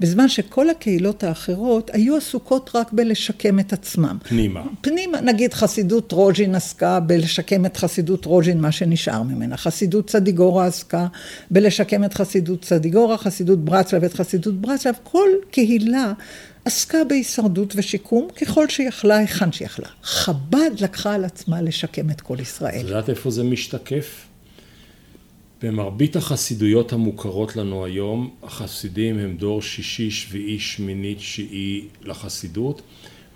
[0.00, 4.18] בזמן שכל הקהילות האחרות היו עסוקות רק בלשקם את עצמם.
[4.28, 4.62] פנימה.
[4.80, 9.56] פנימה, נגיד חסידות רוז'ין עסקה בלשקם את חסידות רוז'ין, מה שנשאר ממנה.
[9.56, 11.06] חסידות צדיגורה עסקה
[11.50, 14.94] בלשקם את חסידות צדיגורה, חסידות ברצלב את חסידות ברצלב.
[15.02, 16.12] כל קהילה
[16.70, 19.88] עסקה בהישרדות ושיקום ככל שיכלה, היכן שיכלה.
[20.02, 22.80] חב"ד לקחה על עצמה לשקם את כל ישראל.
[22.80, 24.26] את יודעת איפה זה משתקף?
[25.62, 32.82] במרבית החסידויות המוכרות לנו היום, החסידים הם דור שישי, שביעי, שמיני, תשיעי לחסידות.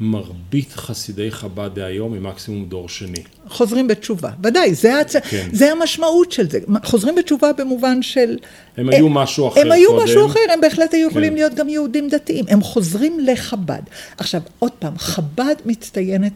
[0.01, 3.23] מרבית חסידי חב"ד דהיום הם מקסימום דור שני.
[3.49, 5.17] חוזרים בתשובה, ודאי, זה, הצ...
[5.17, 5.49] כן.
[5.53, 6.59] זה המשמעות של זה.
[6.85, 8.39] חוזרים בתשובה במובן של...
[8.77, 10.05] הם היו משהו אחר הם היו קודם.
[10.05, 11.35] משהו אחר, הם בהחלט היו יכולים כן.
[11.35, 12.45] להיות גם יהודים דתיים.
[12.49, 13.83] הם חוזרים לחב"ד.
[14.19, 16.33] עכשיו, עוד פעם, חב"ד מצטיינת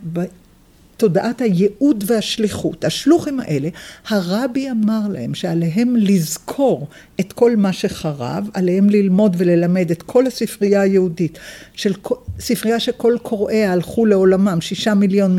[0.98, 2.84] בתודעת הייעוד והשליחות.
[2.84, 3.68] השלוחים האלה,
[4.08, 6.86] הרבי אמר להם שעליהם לזכור
[7.20, 11.38] את כל מה שחרב, עליהם ללמוד וללמד את כל הספרייה היהודית,
[11.74, 11.92] של
[12.40, 15.36] ספרייה שכל קוראיה הלכו לעולמם, שישה מיליון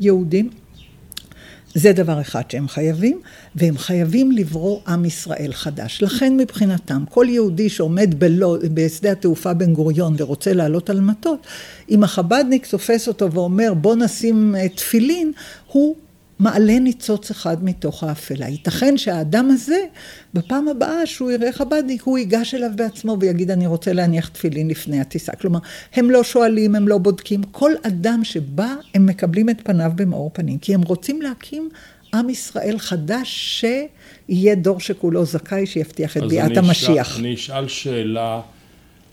[0.00, 0.50] יהודים.
[1.74, 3.20] זה דבר אחד שהם חייבים,
[3.54, 6.02] והם חייבים לברוא עם ישראל חדש.
[6.02, 11.46] לכן מבחינתם, כל יהודי שעומד בלוד, בשדה התעופה בן גוריון ורוצה לעלות על מטות,
[11.90, 15.32] אם החבדניק תופס אותו ואומר בוא נשים אה, תפילין,
[15.66, 15.96] הוא
[16.38, 18.48] מעלה ניצוץ אחד מתוך האפלה.
[18.48, 19.78] ייתכן שהאדם הזה,
[20.34, 25.00] בפעם הבאה שהוא יראה חבדניק, הוא ייגש אליו בעצמו ויגיד אני רוצה להניח תפילין לפני
[25.00, 25.32] הטיסה.
[25.32, 25.58] כלומר,
[25.94, 27.42] הם לא שואלים, הם לא בודקים.
[27.42, 31.68] כל אדם שבא, הם מקבלים את פניו במאור פנים, כי הם רוצים להקים
[32.14, 33.60] עם ישראל חדש
[34.28, 37.10] שיהיה דור שכולו זכאי, שיבטיח את אז ביאת המשיח.
[37.10, 38.40] אשאל, אני אשאל שאלה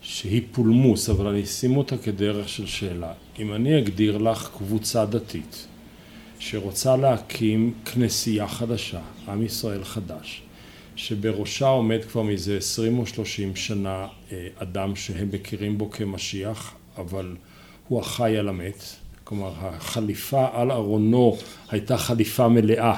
[0.02, 3.14] שהיא פולמוס, אבל אני אשים אותה כדרך של שאלה.
[3.40, 5.68] אם אני אגדיר לך קבוצה דתית
[6.44, 10.42] שרוצה להקים כנסייה חדשה, עם ישראל חדש,
[10.96, 17.36] שבראשה עומד כבר מזה עשרים או שלושים שנה אה, אדם שהם מכירים בו כמשיח, אבל
[17.88, 18.84] הוא החי על המת,
[19.24, 21.38] כלומר החליפה על ארונו
[21.72, 22.94] הייתה חליפה מלאה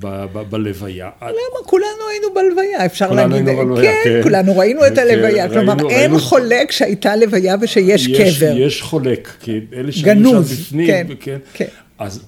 [0.00, 1.10] ב- ב- בלוויה.
[1.22, 1.32] למה?
[1.66, 3.48] כולנו היינו בלוויה, אפשר כולנו להגיד.
[3.48, 4.22] היינו בלוויה, כן, כן.
[4.22, 5.48] כולנו ראינו את כן, הלוויה.
[5.48, 8.54] כלומר, ראינו- אין ראינו- חולק שהייתה לוויה ושיש יש, קבר.
[8.58, 11.66] יש חולק, כי אלה שהיו שם בפנים, כן, כן, כן.
[11.98, 12.22] אז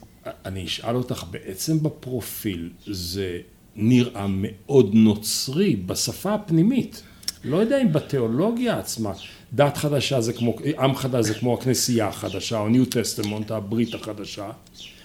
[0.47, 3.39] אני אשאל אותך, בעצם בפרופיל זה
[3.77, 7.03] נראה מאוד נוצרי בשפה הפנימית.
[7.45, 9.13] לא יודע אם בתיאולוגיה עצמה,
[9.53, 14.51] דת חדשה זה כמו, עם חדש זה כמו הכנסייה החדשה, או ניו טסטמונט, הברית החדשה.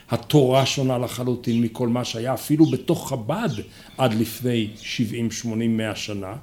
[0.10, 3.50] התורה שונה לחלוטין מכל מה שהיה, אפילו בתוך חב"ד
[3.98, 6.36] עד לפני 70, 80, 100 שנה.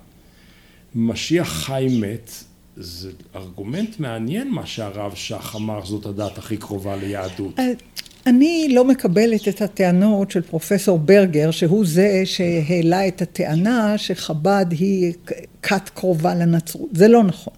[0.94, 2.30] משיח חי מת,
[2.76, 7.54] זה ארגומנט מעניין מה שהרב שך אמר, זאת הדת הכי קרובה ליהדות.
[8.26, 15.12] אני לא מקבלת את הטענות של פרופסור ברגר, שהוא זה שהעלה את הטענה שחב"ד היא
[15.62, 16.88] כת קרובה לנצרות.
[16.92, 17.54] זה לא נכון.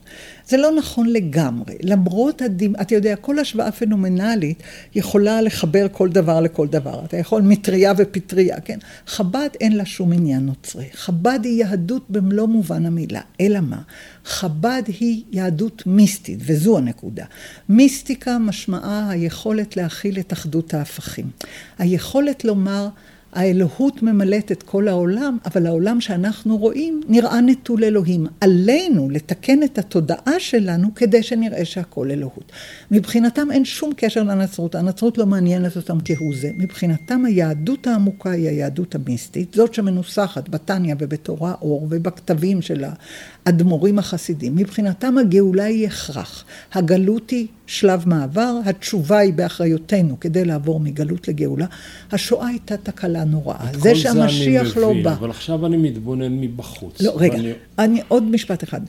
[0.49, 1.75] זה לא נכון לגמרי.
[1.83, 2.73] למרות, הדימ...
[2.81, 4.63] אתה יודע, כל השוואה פנומנלית
[4.95, 7.05] יכולה לחבר כל דבר לכל דבר.
[7.05, 8.79] אתה יכול מטריה ופטריה, כן?
[9.07, 10.87] חב"ד אין לה שום עניין נוצרי.
[10.93, 13.21] חב"ד היא יהדות במלוא מובן המילה.
[13.41, 13.83] אלא מה?
[14.25, 17.25] חב"ד היא יהדות מיסטית, וזו הנקודה.
[17.69, 21.31] מיסטיקה משמעה היכולת להכיל את אחדות ההפכים.
[21.79, 22.89] היכולת לומר...
[23.35, 28.27] האלוהות ממלאת את כל העולם, אבל העולם שאנחנו רואים נראה נטול אלוהים.
[28.41, 32.53] עלינו לתקן את התודעה שלנו כדי שנראה שהכל אלוהות.
[32.91, 36.51] מבחינתם אין שום קשר לנצרות, הנצרות לא מעניינת אותם כהוא זה.
[36.59, 42.85] מבחינתם היהדות העמוקה היא היהדות המיסטית, זאת שמנוסחת בתניא ובתורה אור ובכתבים של
[43.47, 44.57] האדמו"רים החסידים.
[44.57, 46.45] מבחינתם הגאולה היא הכרח.
[46.73, 51.67] הגלות היא שלב מעבר, התשובה היא באחריותנו כדי לעבור מגלות לגאולה.
[52.13, 53.67] השואה הייתה תקלה נוראה.
[53.73, 55.13] זה שהמשיח לא בא.
[55.13, 57.01] אבל עכשיו אני מתבונן מבחוץ.
[57.01, 57.53] לא, רגע, ואני...
[57.79, 58.81] אני, עוד משפט אחד.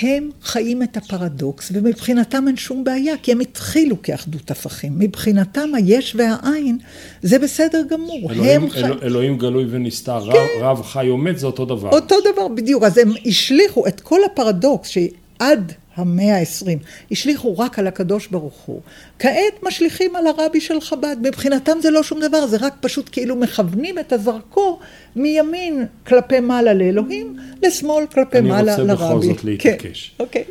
[0.00, 4.98] הם חיים את הפרדוקס, ומבחינתם אין שום בעיה, כי הם התחילו כאחדות הפכים.
[4.98, 6.78] מבחינתם היש והעין,
[7.22, 8.32] זה בסדר גמור.
[8.32, 8.84] אלוהים, חי...
[8.84, 10.38] אל, אלוהים גלוי ונסתר, כן.
[10.38, 11.90] רב, רב חי או מת, זה אותו דבר.
[11.90, 12.82] אותו דבר בדיוק.
[12.82, 16.78] אז הם השליכו את כל הפרדוקס שעד המאה העשרים,
[17.10, 18.80] השליכו רק על הקדוש ברוך הוא.
[19.18, 21.16] כעת משליכים על הרבי של חב"ד.
[21.22, 24.80] מבחינתם זה לא שום דבר, זה רק פשוט כאילו מכוונים את הזרקור
[25.16, 28.82] מימין כלפי מעלה לאלוהים, לשמאל כלפי מעלה לרבי.
[28.82, 30.14] אני רוצה בכל זאת להתעקש.
[30.18, 30.44] כן, אוקיי.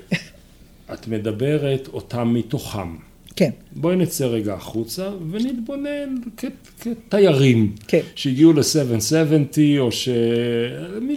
[0.94, 2.96] את מדברת אותם מתוכם.
[3.36, 3.50] כן.
[3.72, 6.16] בואי נצא רגע החוצה ונתבונן
[7.10, 7.76] כתיירים.
[7.88, 8.00] כן.
[8.16, 9.90] שהגיעו ל-770 או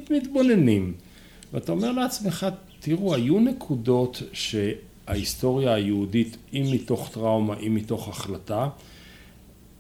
[0.05, 0.93] שמתבוננים.
[1.53, 2.47] ואתה אומר לעצמך,
[2.85, 8.69] תראו, היו נקודות שההיסטוריה היהודית, אם מתוך טראומה, אם מתוך החלטה,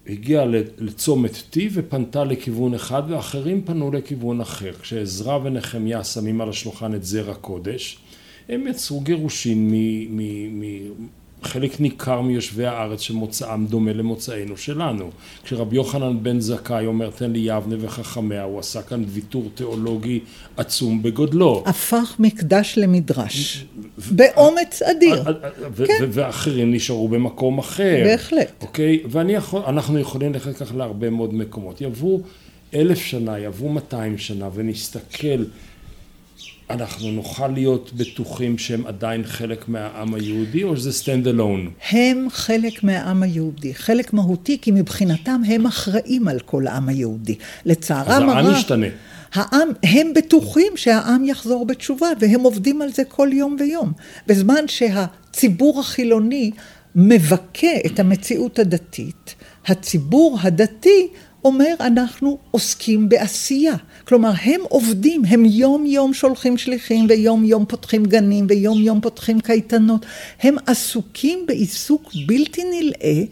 [0.06, 0.44] הגיעה
[0.78, 4.72] לצומת T ופנתה לכיוון אחד ואחרים פנו לכיוון אחר.
[4.72, 7.98] כשעזרא ונחמיה שמים על השולחן את זרע קודש,
[8.48, 9.70] הם יצרו גירושין
[11.42, 15.10] חלק ניכר מיושבי הארץ שמוצאם דומה למוצאנו שלנו.
[15.44, 20.20] כשרבי יוחנן בן זכאי אומר תן לי יבנה וחכמיה, הוא עשה כאן ויתור תיאולוגי
[20.56, 21.62] עצום בגודלו.
[21.66, 23.64] הפך מקדש למדרש,
[24.10, 25.24] באומץ אדיר.
[25.86, 26.04] כן.
[26.12, 28.02] ואחרים נשארו במקום אחר.
[28.04, 28.52] בהחלט.
[28.60, 29.02] אוקיי?
[29.10, 31.80] ואנחנו יכולים ללכת ככה להרבה מאוד מקומות.
[31.80, 32.20] יבואו
[32.74, 35.44] אלף שנה, יבואו מאתיים שנה ונסתכל
[36.72, 41.70] אנחנו נוכל להיות בטוחים שהם עדיין חלק מהעם היהודי, או שזה stand alone?
[41.90, 47.34] הם חלק מהעם היהודי, חלק מהותי, כי מבחינתם הם אחראים על כל העם היהודי.
[47.64, 48.40] לצערם הרע...
[48.40, 48.86] אז העם ישתנה.
[49.34, 53.92] העם, הם בטוחים שהעם יחזור בתשובה, והם עובדים על זה כל יום ויום.
[54.26, 56.50] בזמן שהציבור החילוני
[56.94, 59.34] מבכה את המציאות הדתית,
[59.66, 61.08] הציבור הדתי
[61.44, 63.74] אומר אנחנו עוסקים בעשייה.
[64.04, 69.40] כלומר, הם עובדים, הם יום יום שולחים שליחים ויום יום פותחים גנים ויום יום פותחים
[69.40, 70.06] קייטנות.
[70.40, 73.22] הם עסוקים בעיסוק בלתי נלאה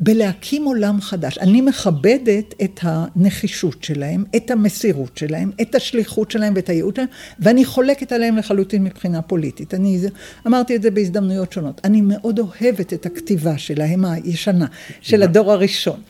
[0.00, 1.38] בלהקים עולם חדש.
[1.38, 7.08] אני מכבדת את הנחישות שלהם, את המסירות שלהם, את השליחות שלהם ואת הייעוד שלהם,
[7.38, 9.74] ואני חולקת עליהם לחלוטין מבחינה פוליטית.
[9.74, 10.00] אני
[10.46, 11.80] אמרתי את זה בהזדמנויות שונות.
[11.84, 14.66] אני מאוד אוהבת את הכתיבה שלהם הישנה,
[15.00, 16.00] של הדור הראשון.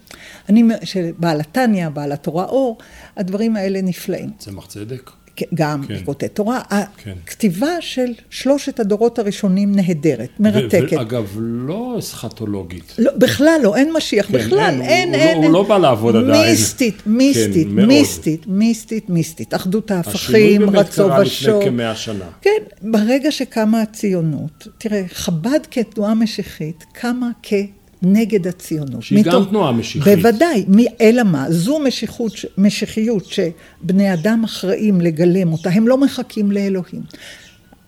[0.48, 2.78] אני, של בעל התניא, בעל התורה אור,
[3.16, 4.30] הדברים האלה נפלאים.
[4.38, 5.10] צמח צדק?
[5.54, 5.94] גם כן.
[5.94, 6.60] ביקורתי תורה.
[7.04, 7.12] כן.
[7.24, 10.96] הכתיבה של שלושת הדורות הראשונים נהדרת, מרתקת.
[10.98, 12.94] ואגב, לא אסכטולוגית.
[12.98, 15.36] לא, בכלל לא, אין משיח, כן, בכלל, אין, אין, הוא, אין.
[15.36, 15.52] הוא, אין.
[15.52, 16.50] לא בא לעבוד עדיין.
[16.50, 19.54] מיסטית, מיסטית, כן, מיסטית, מיסטית, מיסטית.
[19.54, 21.12] אחדות ההפכים, רצו ושוב.
[21.12, 22.24] השינוי באמת קרה לפני כמאה שנה.
[22.42, 22.50] כן,
[22.82, 27.52] ברגע שקמה הציונות, תראה, חב"ד כתנועה משיחית קמה כ...
[28.02, 29.02] נגד הציונות.
[29.02, 30.16] שהיא מתוך, גם תנועה משיחית.
[30.16, 31.50] בוודאי, מי, אלא מה?
[31.50, 37.02] זו משיחות, משיחיות שבני אדם אחראים לגלם אותה, הם לא מחכים לאלוהים.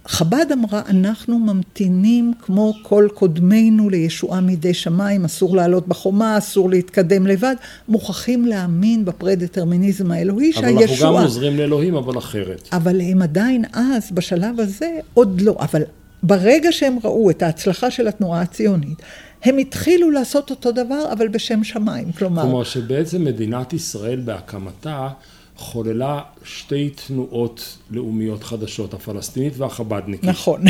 [0.07, 7.27] חב"ד אמרה, אנחנו ממתינים כמו כל קודמינו לישועה מידי שמיים, אסור לעלות בחומה, אסור להתקדם
[7.27, 7.55] לבד,
[7.89, 10.73] מוכרחים להאמין בפרדטרמיניזם האלוהי שהישועה...
[10.73, 12.69] אבל אנחנו גם עוזרים לאלוהים, אבל אחרת.
[12.73, 15.57] אבל הם עדיין אז, בשלב הזה, עוד לא.
[15.61, 15.83] אבל
[16.23, 19.03] ברגע שהם ראו את ההצלחה של התנועה הציונית,
[19.43, 22.43] הם התחילו לעשות אותו דבר, אבל בשם שמיים, כלומר...
[22.43, 25.09] כלומר שבעצם מדינת ישראל בהקמתה
[25.57, 30.25] חוללה שתי תנועות לאומיות חדשות, הפלסטינית והחבדניקית.
[30.25, 30.63] נכון.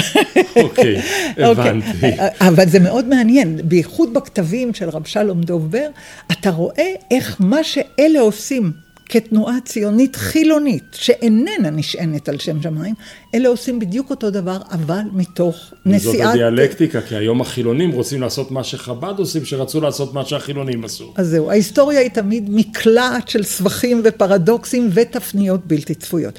[0.56, 1.02] אוקיי,
[1.50, 2.16] הבנתי.
[2.18, 2.44] Okay.
[2.48, 5.88] אבל זה מאוד מעניין, בייחוד בכתבים של רב שלום דובר,
[6.32, 8.72] אתה רואה איך מה שאלה עושים
[9.10, 12.94] כתנועה ציונית חילונית, שאיננה נשענת על שם שמיים,
[13.34, 16.14] אלה עושים בדיוק אותו דבר, אבל מתוך נסיעת...
[16.16, 21.12] זאת הדיאלקטיקה, כי היום החילונים רוצים לעשות מה שחב"ד עושים, שרצו לעשות מה שהחילונים עשו.
[21.16, 26.38] אז זהו, ההיסטוריה היא תמיד מקלעת של סבכים ופרדוקסים ותפניות בלתי צפויות.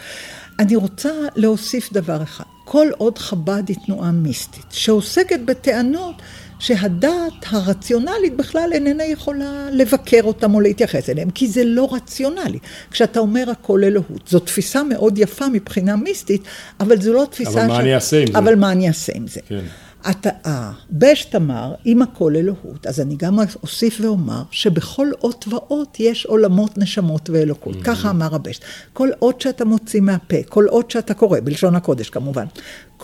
[0.59, 2.43] אני רוצה להוסיף דבר אחד.
[2.65, 6.15] כל עוד חב"ד היא תנועה מיסטית, שעוסקת בטענות
[6.61, 12.59] שהדעת הרציונלית בכלל איננה יכולה לבקר אותם או להתייחס אליהם, כי זה לא רציונלי.
[12.91, 16.41] כשאתה אומר הכל אלוהות, זו תפיסה מאוד יפה מבחינה מיסטית,
[16.79, 17.51] אבל זו לא תפיסה...
[17.51, 17.67] אבל ש...
[17.67, 18.37] מה אני אעשה עם זה?
[18.37, 19.39] אבל מה אני אעשה עם זה?
[19.47, 19.63] כן.
[20.09, 26.25] אתה, הבשט אמר, אם הכל אלוהות, אז אני גם אוסיף ואומר שבכל אות ואות יש
[26.25, 27.75] עולמות, נשמות ואלוקות.
[27.75, 27.83] Mm-hmm.
[27.83, 28.63] ככה אמר הבשט.
[28.93, 32.45] כל אות שאתה מוציא מהפה, כל אות שאתה קורא, בלשון הקודש כמובן,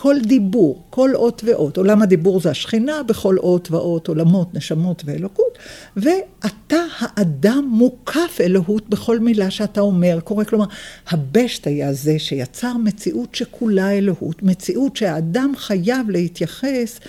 [0.00, 5.58] כל דיבור, כל אות ואות, עולם הדיבור זה השכינה, בכל אות ואות, עולמות, נשמות ואלוקות,
[5.96, 10.64] ואתה האדם מוקף אלוהות בכל מילה שאתה אומר, קורא, כלומר,
[11.08, 17.00] הבשט היה זה שיצר מציאות שכולה אלוהות, מציאות שהאדם חייב להתייחס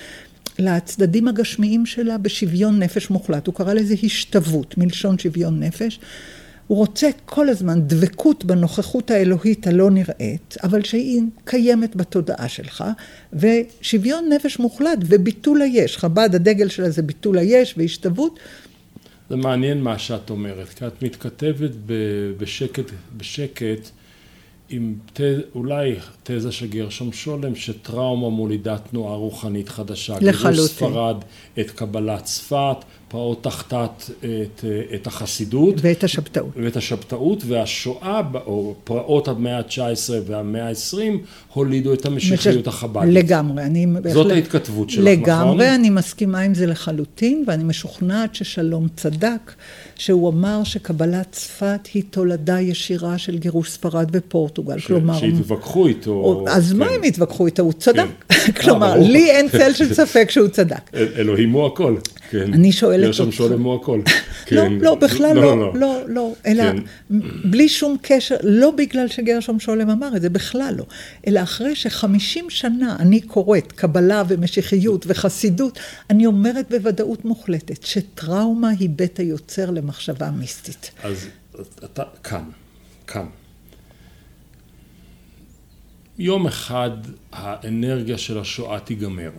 [0.60, 6.00] לצדדים הגשמיים שלה בשוויון נפש מוחלט, הוא קרא לזה השתוות, מלשון שוויון נפש.
[6.70, 12.84] הוא רוצה כל הזמן דבקות בנוכחות האלוהית הלא נראית, אבל שהיא קיימת בתודעה שלך,
[13.34, 15.98] ושוויון נפש מוחלט וביטול היש.
[15.98, 18.40] חב"ד, הדגל שלה זה ביטול היש והשתוות.
[19.30, 21.72] זה מעניין מה שאת אומרת, כי את מתכתבת
[22.38, 23.90] בשקט, בשקט
[24.70, 25.22] עם ת,
[25.56, 30.14] אולי תזה של גרשום שולם, שטראומה מולידה תנועה רוחנית חדשה.
[30.22, 30.52] לחלוטין.
[30.52, 31.16] גירוש ספרד,
[31.60, 34.66] את קבלת צפת, פרעות תחתת את,
[34.96, 35.76] את החסידות.
[35.82, 36.52] ואת השבתאות.
[36.56, 40.98] ואת השבתאות, והשואה, או פרעות המאה ה-19 והמאה ה-20,
[41.54, 43.14] הולידו את המשיחיות החב"דית.
[43.14, 44.14] לגמרי, אני בהחלט...
[44.14, 45.58] זאת ההתכתבות שלך, לגמרי, נכון?
[45.58, 49.54] לגמרי, אני מסכימה עם זה לחלוטין, ואני משוכנעת ששלום צדק,
[50.00, 54.80] שהוא אמר שקבלת צפת היא תולדה ישירה של גירוש ספרד ופורטוגל.
[54.80, 54.88] ש...
[54.88, 55.20] כלומר...
[55.20, 56.12] שהתווכחו איתו.
[56.12, 56.46] או...
[56.48, 56.78] אז כן.
[56.78, 57.64] מה הם התווכחו איתו?
[57.64, 58.06] הוא צדק.
[58.30, 58.52] כן.
[58.62, 60.92] כלומר, לי אין צל של ספק שהוא צדק.
[60.94, 61.96] אלוהים הוא הכל.
[62.30, 62.54] כן.
[62.54, 63.18] אני שואלת אותך.
[63.18, 64.02] גרשום שולם הוא הכל.
[64.46, 64.56] כן.
[64.56, 66.78] לא, לא, בכלל לא, לא, לא, לא, לא, אלא כן.
[67.44, 70.86] בלי שום קשר, לא בגלל שגרשום שולם אמר את זה, בכלל לא,
[71.28, 78.90] אלא אחרי שחמישים שנה אני קוראת קבלה ומשיחיות וחסידות, אני אומרת בוודאות מוחלטת שטראומה היא
[78.90, 80.92] בית היוצר למחשבה מיסטית.
[81.04, 81.28] אז
[81.84, 82.44] אתה כאן,
[83.08, 83.26] כאן.
[86.18, 86.90] יום אחד
[87.32, 89.32] האנרגיה של השואה תיגמר.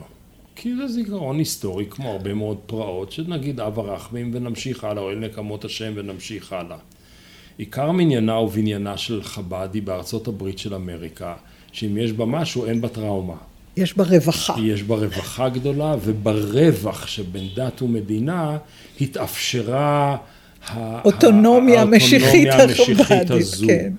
[0.62, 5.18] כי זה זיכרון היסטורי כמו הרבה מאוד פרעות, שנגיד אב הרחמים ונמשיך הלאה, או אל
[5.18, 6.76] נקמות השם ונמשיך הלאה.
[7.58, 11.34] עיקר מניינה ובניינה של חב"ד היא בארצות הברית של אמריקה,
[11.72, 13.34] שאם יש בה משהו אין בה טראומה.
[13.76, 14.54] יש בה רווחה.
[14.62, 18.58] יש בה רווחה גדולה, וברווח שבין דת ומדינה
[19.00, 20.16] התאפשרה
[20.66, 23.92] האוטונומיה המשיחית החב"דית, כן.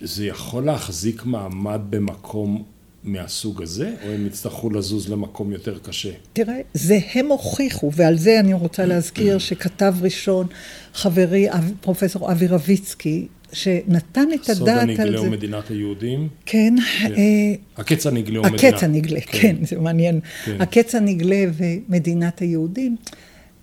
[0.00, 2.64] זה יכול להחזיק מעמד במקום
[3.04, 6.10] מהסוג הזה, או הם יצטרכו לזוז למקום יותר קשה?
[6.32, 10.46] תראה, זה הם הוכיחו, ועל זה אני רוצה להזכיר שכתב ראשון
[10.94, 11.46] חברי
[11.80, 14.54] פרופסור אבי רביצקי, שנתן את הדעת על זה.
[14.54, 16.28] סוד הנגלה ומדינת היהודים?
[16.46, 16.74] כן.
[16.98, 17.12] כן.
[17.14, 18.64] אה, הקץ הנגלה ומדינת...
[18.64, 20.20] הקץ הנגלה, כן, כן זה מעניין.
[20.44, 20.60] כן.
[20.60, 22.96] הקץ הנגלה ומדינת היהודים,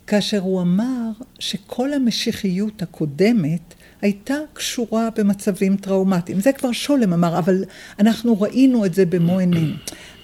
[0.07, 3.74] כאשר הוא אמר שכל המשיחיות הקודמת
[4.05, 6.39] הייתה קשורה במצבים טראומטיים.
[6.39, 7.63] זה כבר שולם אמר, אבל
[7.99, 9.75] אנחנו ראינו את זה במו עינינו.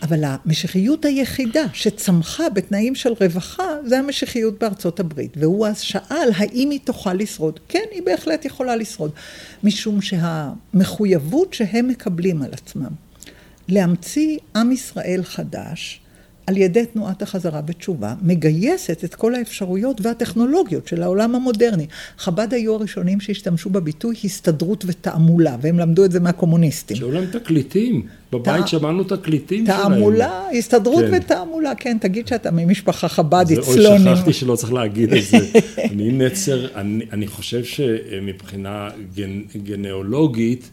[0.01, 5.37] אבל המשיחיות היחידה שצמחה בתנאים של רווחה, זה המשיחיות בארצות הברית.
[5.37, 7.59] והוא אז שאל האם היא תוכל לשרוד.
[7.67, 9.11] כן, היא בהחלט יכולה לשרוד.
[9.63, 12.91] משום שהמחויבות שהם מקבלים על עצמם
[13.67, 16.01] להמציא עם ישראל חדש,
[16.47, 21.85] על ידי תנועת החזרה בתשובה, מגייסת את כל האפשרויות והטכנולוגיות של העולם המודרני.
[22.17, 26.97] חב"ד היו הראשונים שהשתמשו בביטוי הסתדרות ותעמולה, והם למדו את זה מהקומוניסטים.
[26.97, 29.79] שהיו להם תקליטים, בבית שמענו תקליטים שלהם.
[29.79, 31.17] תעמולה, הסתדרות כן.
[31.17, 34.07] ותעמולה, כן, תגיד שאתה ממשפחה חב"דית, צלונים.
[34.07, 35.37] אוי, שכחתי שלא צריך להגיד את זה.
[35.91, 40.69] אני נצר, אני, אני חושב שמבחינה גנ, גנאולוגית,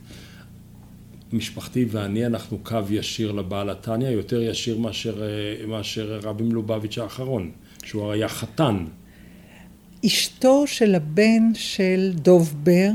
[1.32, 7.50] משפחתי ואני, אנחנו קו ישיר לבעל התניא, יותר ישיר מאשר, אה, מאשר רבי מלובביץ' האחרון,
[7.84, 8.84] שהוא היה חתן.
[10.06, 12.90] אשתו של הבן של דוב בר,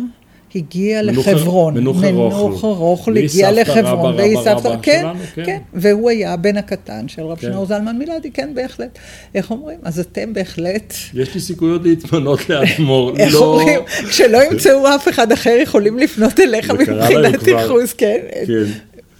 [0.55, 1.73] הגיע לחברון.
[1.73, 2.43] מנוחר רוחל.
[2.43, 4.15] מנוחר רוחל הגיע לחברון.
[4.15, 5.57] והיא סבתא רבא כן, כן, כן.
[5.73, 7.47] והוא היה הבן הקטן של רב כן.
[7.47, 8.99] שנור זלמן מילדי, כן, בהחלט.
[9.35, 9.79] איך אומרים?
[9.83, 10.93] אז אתם בהחלט...
[11.13, 13.13] יש לי סיכויות להתמנות לאדמו"ר.
[13.17, 13.39] איך לא...
[13.39, 13.79] אומרים?
[14.09, 18.17] כשלא ימצאו אף אחד אחר, יכולים לפנות אליך מבחינת ייחוס, כן?
[18.47, 18.63] כן.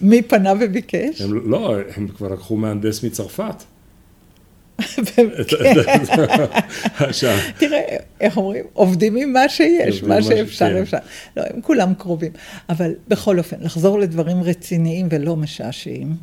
[0.01, 1.21] מי פנה וביקש?
[1.21, 3.63] הם, לא, הם כבר לקחו מהנדס מצרפת.
[7.57, 7.81] תראה,
[8.21, 8.65] איך אומרים?
[8.73, 10.97] עובדים עם מה שיש, מה שאפשר, אפשר.
[11.37, 12.31] לא, הם כולם קרובים.
[12.69, 16.15] אבל בכל אופן, לחזור לדברים רציניים ולא משעשעים.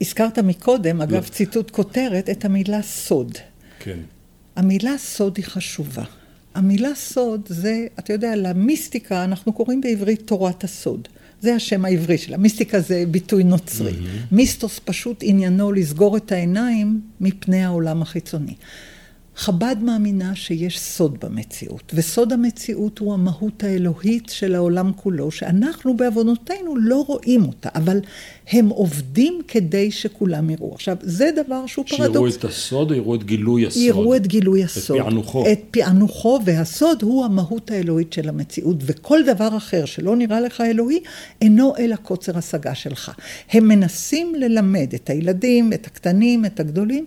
[0.00, 1.20] הזכרת מקודם, אגב, לא.
[1.20, 3.38] ציטוט כותרת, את המילה סוד.
[3.78, 3.98] כן.
[4.56, 6.04] המילה סוד היא חשובה.
[6.54, 11.08] המילה סוד זה, אתה יודע, למיסטיקה אנחנו קוראים בעברית תורת הסוד.
[11.40, 12.36] זה השם העברי שלה.
[12.36, 13.92] מיסטיקה זה ביטוי נוצרי.
[13.92, 14.34] Mm-hmm.
[14.34, 18.54] מיסטוס פשוט עניינו לסגור את העיניים מפני העולם החיצוני.
[19.38, 26.76] חב"ד מאמינה שיש סוד במציאות, וסוד המציאות הוא המהות האלוהית של העולם כולו, שאנחנו בעוונותינו
[26.76, 28.00] לא רואים אותה, אבל
[28.50, 30.74] הם עובדים כדי שכולם יראו.
[30.74, 32.12] עכשיו, זה דבר שהוא פרדוקס.
[32.12, 33.82] שיראו את הסוד או יראו את גילוי הסוד?
[33.82, 34.96] יראו את גילוי הסוד.
[34.96, 35.52] את פענוחו.
[35.52, 41.00] את פענוחו, והסוד הוא המהות האלוהית של המציאות, וכל דבר אחר שלא נראה לך אלוהי,
[41.42, 43.12] אינו אלא קוצר השגה שלך.
[43.50, 47.06] הם מנסים ללמד את הילדים, את הקטנים, את הגדולים.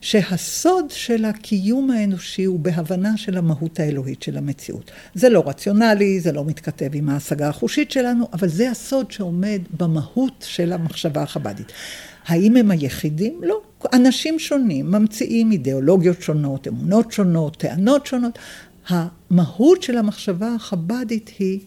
[0.00, 4.90] שהסוד של הקיום האנושי הוא בהבנה של המהות האלוהית של המציאות.
[5.14, 10.44] זה לא רציונלי, זה לא מתכתב עם ההשגה החושית שלנו, אבל זה הסוד שעומד במהות
[10.48, 11.72] של המחשבה החב"דית.
[12.26, 13.40] האם הם היחידים?
[13.42, 13.60] לא.
[13.92, 18.38] אנשים שונים ממציאים אידיאולוגיות שונות, אמונות שונות, טענות שונות.
[18.88, 21.60] המהות של המחשבה החב"דית היא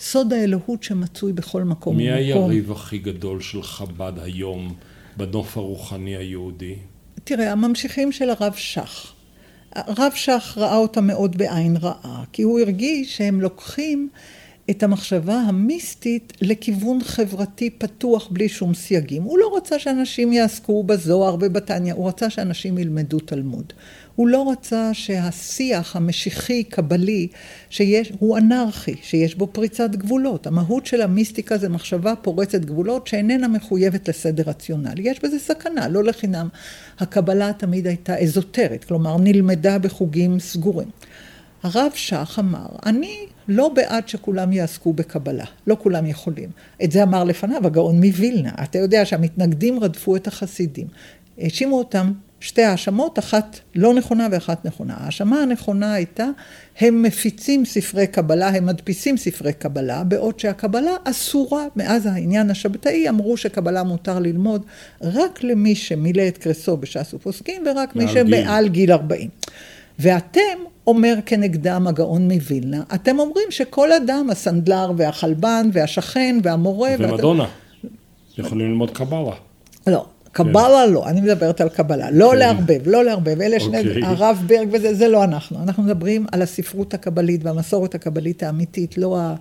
[0.00, 1.96] סוד האלוהות שמצוי בכל מקום ומקום.
[1.96, 4.74] מי היריב הכי גדול של חב"ד היום
[5.16, 6.74] בנוף הרוחני היהודי?
[7.24, 9.12] תראה, הממשיכים של הרב שך.
[9.74, 14.08] הרב שך ראה אותם מאוד בעין רעה, כי הוא הרגיש שהם לוקחים
[14.70, 19.22] את המחשבה המיסטית לכיוון חברתי פתוח בלי שום סייגים.
[19.22, 23.72] הוא לא רצה שאנשים יעסקו בזוהר ובתניא, הוא רצה שאנשים ילמדו תלמוד.
[24.16, 27.28] הוא לא רצה שהשיח המשיחי, קבלי,
[27.70, 30.46] שיש, הוא אנרכי, שיש בו פריצת גבולות.
[30.46, 35.02] המהות של המיסטיקה זה מחשבה פורצת גבולות שאיננה מחויבת לסדר רציונלי.
[35.02, 36.48] יש בזה סכנה, לא לחינם.
[36.98, 40.88] הקבלה תמיד הייתה אזוטרית, כלומר נלמדה בחוגים סגורים.
[41.62, 46.48] הרב שך אמר, אני לא בעד שכולם יעסקו בקבלה, לא כולם יכולים.
[46.84, 48.50] את זה אמר לפניו הגאון מווילנה.
[48.62, 50.86] אתה יודע שהמתנגדים רדפו את החסידים.
[51.38, 52.12] האשימו אותם
[52.44, 54.94] שתי האשמות, אחת לא נכונה ואחת נכונה.
[54.96, 56.26] ההאשמה הנכונה הייתה,
[56.80, 61.64] הם מפיצים ספרי קבלה, הם מדפיסים ספרי קבלה, בעוד שהקבלה אסורה.
[61.76, 64.64] מאז העניין השבתאי אמרו שקבלה מותר ללמוד
[65.02, 69.28] רק למי שמילא את קרסו בש"ס ופוסקים, ורק מי שמעל גיל 40.
[69.98, 70.40] ואתם,
[70.86, 76.90] אומר כנגדם הגאון מווילנה, אתם אומרים שכל אדם, הסנדלר והחלבן והשכן והמורה...
[76.98, 78.42] ומדונה, ואתם...
[78.46, 79.34] יכולים ללמוד קבלה.
[79.86, 82.10] לא, קבלה לא, אני מדברת על קבלה.
[82.10, 82.38] לא כן.
[82.38, 83.40] לערבב, לא לערבב.
[83.40, 84.04] אלה שני, אוקיי.
[84.04, 85.62] הרב ברג וזה, זה לא אנחנו.
[85.62, 89.34] אנחנו מדברים על הספרות הקבלית והמסורת הקבלית האמיתית, לא ה...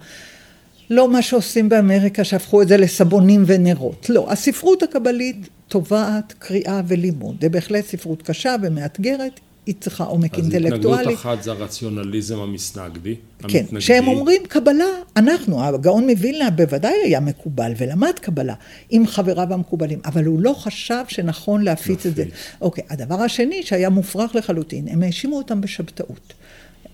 [0.90, 4.10] לא מה שעושים באמריקה, שהפכו את זה לסבונים ונרות.
[4.10, 7.36] לא, הספרות הקבלית תובעת קריאה ולימוד.
[7.42, 10.94] זה בהחלט ספרות קשה ומאתגרת, היא צריכה עומק אז אינטלקטואלי.
[10.94, 13.16] אז התנגדות אחת זה הרציונליזם המסנגדי,
[13.48, 13.82] כן, המתנגדי.
[13.82, 14.86] שהם אומרים קבלה,
[15.18, 18.54] אנחנו, הגאון מווילנה בוודאי היה מקובל ולמד קבלה
[18.90, 22.26] עם חבריו המקובלים, אבל הוא לא חשב שנכון להפיץ את זה.
[22.62, 26.34] אוקיי, הדבר השני שהיה מופרך לחלוטין, הם האשימו אותם בשבתאות.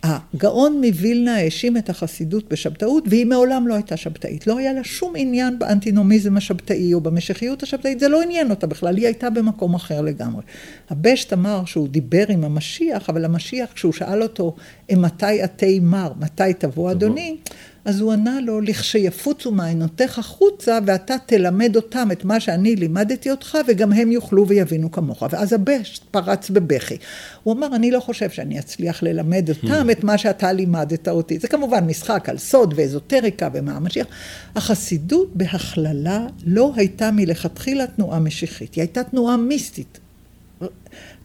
[0.03, 4.47] הגאון מווילנה האשים את החסידות בשבתאות, והיא מעולם לא הייתה שבתאית.
[4.47, 8.97] לא היה לה שום עניין באנטינומיזם השבתאי או במשיחיות השבתאית, זה לא עניין אותה בכלל,
[8.97, 10.41] היא הייתה במקום אחר לגמרי.
[10.89, 14.55] הבשט אמר שהוא דיבר עם המשיח, אבל המשיח, כשהוא שאל אותו,
[14.91, 17.37] מתי עתי מר, מתי תבוא אדוני,
[17.85, 23.57] אז הוא ענה לו, לכשיפוצו מעיינותיך חוצה, ואתה תלמד אותם את מה שאני לימדתי אותך,
[23.67, 25.23] וגם הם יוכלו ויבינו כמוך.
[25.31, 26.97] ואז הבש פרץ בבכי.
[27.43, 31.39] הוא אמר, אני לא חושב שאני אצליח ללמד אותם את מה שאתה לימדת אותי.
[31.39, 34.07] זה כמובן משחק על סוד ואזוטריקה ומה המשיח.
[34.55, 39.99] החסידות בהכללה לא הייתה מלכתחילה תנועה משיחית, היא הייתה תנועה מיסטית.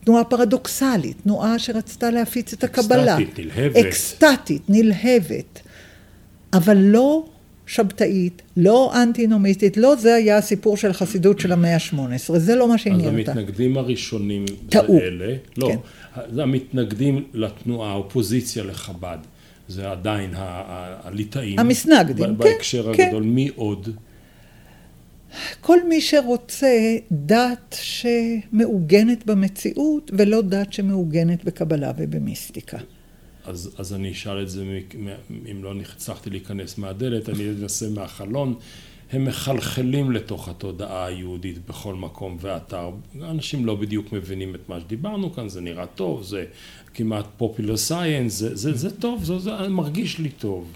[0.04, 3.16] תנועה פרדוקסלית, תנועה שרצתה להפיץ את הקבלה.
[3.18, 3.76] אקסטטית, נלהבת.
[3.76, 5.60] אקסטטית, נלהבת.
[6.54, 7.24] אבל לא
[7.66, 12.78] שבתאית, לא אנטינומיסטית, לא זה היה הסיפור של החסידות של המאה ה-18, זה לא מה
[12.78, 13.32] שעניין אותה.
[13.32, 14.94] אז המתנגדים הראשונים טעו.
[14.94, 15.76] זה אלה, לא, כן.
[16.34, 19.18] זה המתנגדים לתנועה, האופוזיציה לחב"ד,
[19.68, 21.58] זה עדיין הליטאים.
[21.58, 22.36] המסנגדים, כן.
[22.36, 23.02] בהקשר כן.
[23.06, 23.88] הגדול, מי עוד?
[25.60, 32.78] כל מי שרוצה דת שמעוגנת במציאות ולא דת שמעוגנת בקבלה ובמיסטיקה.
[33.44, 34.80] אז, אז אני אשאל את זה,
[35.50, 38.54] אם לא הצלחתי להיכנס מהדלת, אני אנסה מהחלון.
[39.12, 42.90] הם מחלחלים לתוך התודעה היהודית בכל מקום ואתר.
[43.22, 46.44] אנשים לא בדיוק מבינים את מה שדיברנו כאן, זה נראה טוב, זה
[46.94, 50.72] כמעט פופולר סייאנס, זה, זה, זה טוב, זה, זה מרגיש לי טוב.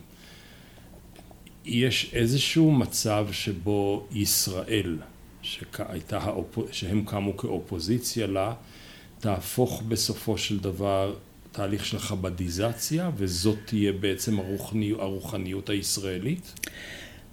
[1.65, 4.97] יש איזשהו מצב שבו ישראל,
[5.43, 6.21] שהייתה,
[6.73, 8.55] שהם קמו כאופוזיציה לה,
[9.19, 11.15] תהפוך בסופו של דבר
[11.59, 16.53] תהליך של חבדיזציה, וזאת תהיה בעצם הרוחני, הרוחניות הישראלית?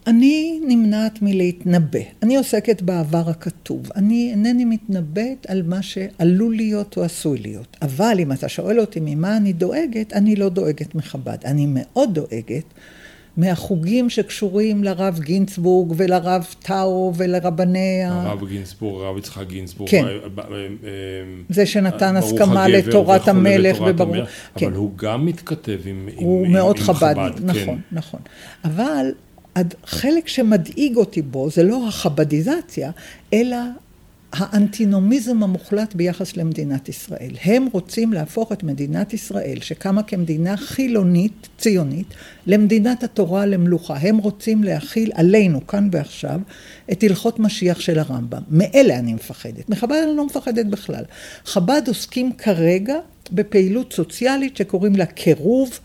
[0.07, 1.99] אני נמנעת מלהתנבא.
[2.23, 3.91] אני עוסקת בעבר הכתוב.
[3.95, 7.77] אני אינני מתנבאת על מה שעלול להיות או עשוי להיות.
[7.81, 11.37] אבל אם אתה שואל אותי ממה אני דואגת, אני לא דואגת מחב"ד.
[11.45, 12.65] אני מאוד דואגת
[13.37, 18.11] מהחוגים שקשורים לרב גינצבורג ולרב טאו ולרבני ה...
[18.11, 19.91] הרב גינצבורג, הרב יצחק גינצבורג.
[19.91, 20.05] כן.
[20.05, 20.67] אה, אה, אה,
[21.49, 24.15] זה שנתן הסכמה לתורת המלך וברור.
[24.55, 24.65] כן.
[24.65, 27.81] אבל הוא גם מתכתב עם, הוא עם, מאוד עם חב"דניק, חב"ד, נכון, כן.
[27.91, 28.19] נכון.
[28.65, 29.05] אבל
[29.55, 32.91] החלק שמדאיג אותי בו זה לא החבדיזציה,
[33.33, 33.57] אלא
[34.37, 37.31] האנטינומיזם המוחלט ביחס למדינת ישראל.
[37.43, 42.13] הם רוצים להפוך את מדינת ישראל, שקמה כמדינה חילונית, ציונית,
[42.47, 43.97] למדינת התורה למלוכה.
[43.97, 46.39] הם רוצים להכיל עלינו, כאן ועכשיו,
[46.91, 48.41] את הלכות משיח של הרמב"ם.
[48.49, 49.69] מאלה אני מפחדת.
[49.69, 51.03] מחב"ד אני לא מפחדת בכלל.
[51.45, 52.95] חב"ד עוסקים כרגע
[53.31, 55.79] בפעילות סוציאלית שקוראים לה קירוב.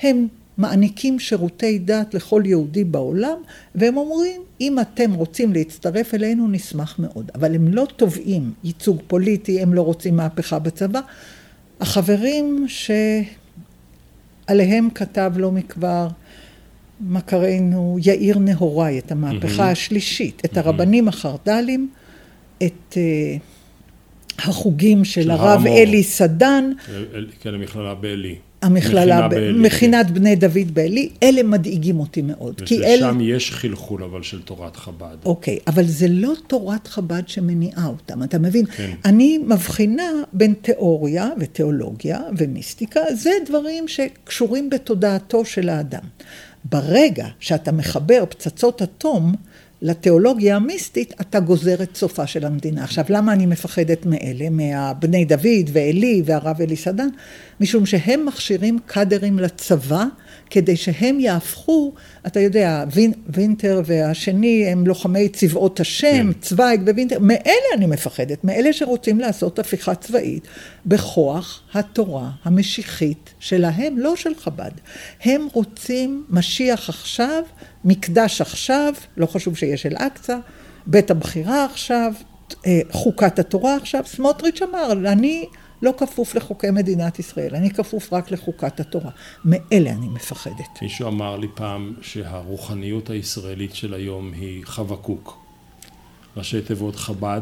[0.00, 0.26] הם
[0.58, 3.36] מעניקים שירותי דת לכל יהודי בעולם,
[3.74, 7.30] והם אומרים, אם אתם רוצים להצטרף אלינו, נשמח מאוד.
[7.34, 11.00] אבל הם לא תובעים ייצוג פוליטי, הם לא רוצים מהפכה בצבא.
[11.80, 12.66] החברים
[14.48, 16.08] שעליהם כתב לא מכבר
[17.00, 21.90] מכרנו יאיר נהוראי את המהפכה השלישית, את הרבנים החרד"לים,
[22.62, 23.36] את אה,
[24.38, 25.66] החוגים של של הר הרב.
[25.66, 26.72] אלי סדן,
[27.40, 28.36] כן, המכללה בעלי.
[28.64, 32.60] המכללה, מכינת בני דוד בעלי, אלה מדאיגים אותי מאוד.
[32.66, 33.08] כי אלה...
[33.08, 35.16] ושם יש חלחול אבל של תורת חב"ד.
[35.24, 38.66] אוקיי, אבל זה לא תורת חב"ד שמניעה אותם, אתה מבין?
[38.66, 38.90] כן.
[39.04, 46.02] אני מבחינה בין תיאוריה ותיאולוגיה ומיסטיקה, זה דברים שקשורים בתודעתו של האדם.
[46.64, 49.34] ברגע שאתה מחבר פצצות אטום
[49.84, 52.84] לתיאולוגיה המיסטית, אתה גוזר את סופה של המדינה.
[52.84, 57.08] עכשיו, למה אני מפחדת מאלה, מהבני דוד ועלי והרב אלי סדן?
[57.60, 60.04] משום שהם מכשירים קאדרים לצבא,
[60.54, 61.92] כדי שהם יהפכו,
[62.26, 66.40] אתה יודע, וין, וינטר והשני הם לוחמי צבאות השם, כן.
[66.40, 70.46] צוויג ווינטר, מאלה אני מפחדת, מאלה שרוצים לעשות הפיכה צבאית
[70.86, 74.70] בכוח התורה המשיחית שלהם, לא של חב"ד.
[75.24, 77.42] הם רוצים משיח עכשיו,
[77.84, 80.36] מקדש עכשיו, לא חשוב שיש אל-אקצא,
[80.86, 82.12] בית הבחירה עכשיו,
[82.66, 84.02] אה, חוקת התורה עכשיו.
[84.06, 85.46] סמוטריץ' אמר, אני
[85.84, 89.10] לא כפוף לחוקי מדינת ישראל, אני כפוף רק לחוקת התורה.
[89.44, 90.82] מאלה אני מפחדת.
[90.82, 95.38] מישהו אמר לי פעם שהרוחניות הישראלית של היום היא חווה קוק.
[96.36, 97.40] ראשי תיבות חב"ד,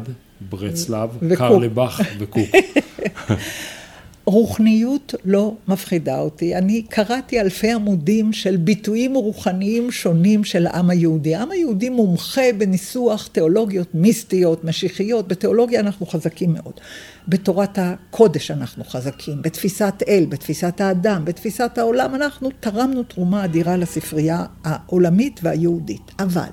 [0.49, 1.37] ברצלב, וקוק.
[1.37, 2.49] קרלבך וקוק.
[4.25, 6.55] רוחניות לא מפחידה אותי.
[6.55, 11.35] אני קראתי אלפי עמודים של ביטויים רוחניים שונים של העם היהודי.
[11.35, 15.27] העם היהודי מומחה בניסוח תיאולוגיות מיסטיות, משיחיות.
[15.27, 16.73] בתיאולוגיה אנחנו חזקים מאוד.
[17.27, 19.41] בתורת הקודש אנחנו חזקים.
[19.41, 22.15] בתפיסת אל, בתפיסת האדם, בתפיסת העולם.
[22.15, 26.11] אנחנו תרמנו תרומה אדירה לספרייה העולמית והיהודית.
[26.19, 26.49] אבל...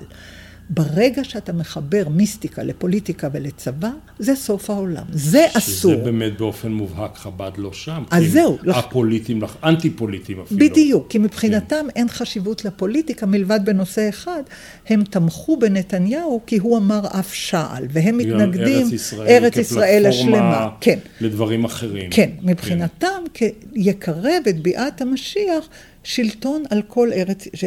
[0.73, 5.03] ברגע שאתה מחבר מיסטיקה לפוליטיקה ולצבא, זה סוף העולם.
[5.11, 5.93] זה אסור.
[5.93, 8.03] שזה באמת באופן מובהק חב"ד לא שם.
[8.11, 10.59] אז זהו, לא- א-פוליטיים, לח- אנטי-פוליטיים אפילו.
[10.59, 14.43] בדיוק, כי מבחינתם אין חשיבות לפוליטיקה מלבד בנושא אחד.
[14.89, 20.69] הם תמכו בנתניהו כי הוא אמר אף שעל, והם מתנגדים, ארץ ישראל, ארץ ישראל השלמה.
[20.81, 20.99] כן.
[21.21, 22.09] לדברים אחרים.
[22.11, 23.43] כן, מבחינתם כ-
[23.75, 25.67] יקרב את ביאת המשיח
[26.03, 27.63] שלטון על כל ארץ, ש...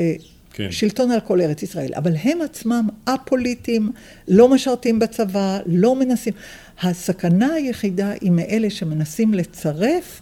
[0.56, 0.70] כן.
[0.70, 3.92] שלטון על כל ארץ ישראל, אבל הם עצמם א-פוליטיים,
[4.28, 6.32] לא משרתים בצבא, לא מנסים.
[6.82, 10.20] הסכנה היחידה היא מאלה שמנסים לצרף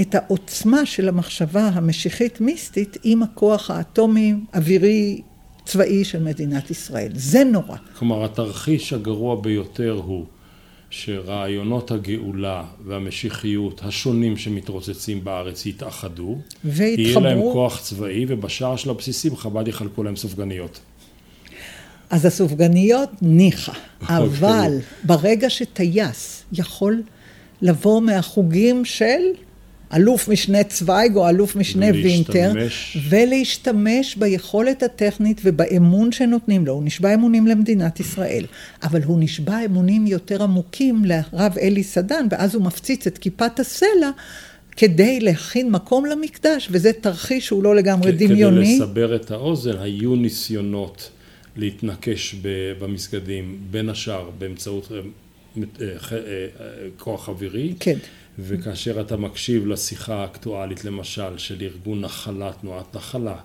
[0.00, 5.20] את העוצמה של המחשבה המשיחית מיסטית עם הכוח האטומי, אווירי,
[5.64, 7.12] צבאי של מדינת ישראל.
[7.14, 7.76] זה נורא.
[7.98, 10.26] כלומר, התרחיש הגרוע ביותר הוא
[10.92, 17.24] שרעיונות הגאולה והמשיחיות השונים שמתרוצצים בארץ יתאחדו, יהיה ויתחברו.
[17.24, 20.80] להם כוח צבאי, ובשער של הבסיסים חב"ד יחלקו להם סופגניות.
[22.10, 24.16] אז הסופגניות ניחא, אוקיי.
[24.16, 27.02] אבל ברגע שטייס יכול
[27.62, 29.20] לבוא מהחוגים של
[29.94, 32.96] אלוף משנה צוויג או אלוף משנה וינטר, ולהשתמש.
[33.08, 36.72] ולהשתמש ביכולת הטכנית ובאמון שנותנים לו.
[36.72, 38.44] הוא נשבע אמונים למדינת ישראל,
[38.82, 44.10] אבל הוא נשבע אמונים יותר עמוקים לרב אלי סדן, ואז הוא מפציץ את כיפת הסלע.
[44.76, 48.64] כדי להכין מקום למקדש, וזה תרחיש שהוא לא לגמרי דמיוני.
[48.64, 51.10] כדי לסבר את האוזן, היו ניסיונות
[51.56, 52.34] להתנקש
[52.78, 54.98] במסגדים, בין השאר באמצעות אה,
[55.60, 56.66] אה, אה,
[56.98, 57.74] כוח אווירי.
[57.80, 57.98] כן.
[58.38, 63.36] וכאשר אתה מקשיב לשיחה האקטואלית, למשל, של ארגון נחלה, תנועת נחלה,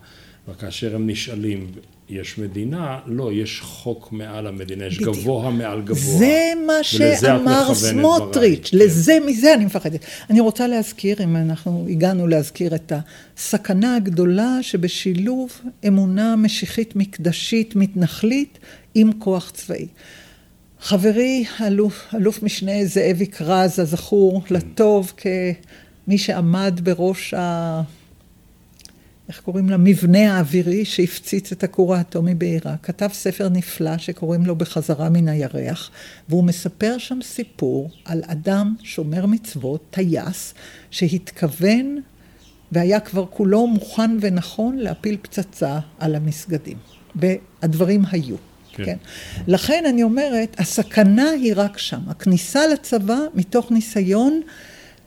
[0.49, 1.71] וכאשר הם נשאלים,
[2.09, 2.99] יש מדינה?
[3.05, 5.15] לא, יש חוק מעל המדינה, יש בדיוק.
[5.15, 6.17] גבוה מעל גבוה.
[6.17, 10.05] זה מה שאמר סמוטריץ', דברייך, לזה, מזה אני מפחדת.
[10.29, 12.91] אני רוצה להזכיר, אם אנחנו הגענו להזכיר את
[13.37, 15.51] הסכנה הגדולה שבשילוב
[15.87, 18.59] אמונה משיחית מקדשית מתנחלית
[18.95, 19.87] עם כוח צבאי.
[20.81, 27.33] חברי אלוף, אלוף משנה זאביק רז, הזכור לטוב כמי שעמד בראש
[29.29, 35.09] איך קוראים למבנה האווירי שהפציץ את הכור האטומי בעיראק, כתב ספר נפלא שקוראים לו בחזרה
[35.09, 35.91] מן הירח,
[36.29, 40.53] והוא מספר שם סיפור על אדם שומר מצוות, טייס,
[40.91, 42.01] שהתכוון
[42.71, 46.77] והיה כבר כולו מוכן ונכון להפיל פצצה על המסגדים.
[47.15, 48.35] והדברים היו.
[48.77, 48.85] כן.
[48.85, 48.97] כן.
[49.47, 51.99] לכן אני אומרת, הסכנה היא רק שם.
[52.07, 54.41] הכניסה לצבא מתוך ניסיון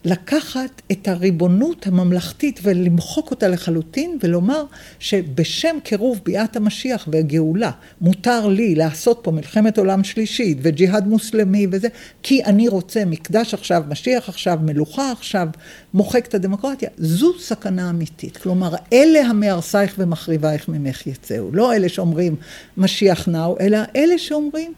[0.05, 4.63] לקחת את הריבונות הממלכתית ולמחוק אותה לחלוטין ולומר
[4.99, 7.71] שבשם קירוב ביאת המשיח והגאולה
[8.01, 11.87] מותר לי לעשות פה מלחמת עולם שלישית וג'יהאד מוסלמי וזה
[12.23, 15.47] כי אני רוצה מקדש עכשיו, משיח עכשיו, מלוכה עכשיו,
[15.93, 16.89] מוחק את הדמוקרטיה.
[16.97, 18.37] זו סכנה אמיתית.
[18.37, 21.51] כלומר, אלה המהרסייך ומחריבייך ממך יצאו.
[21.53, 22.35] לא אלה שאומרים
[22.77, 24.73] משיח נאו, אלא אלה שאומרים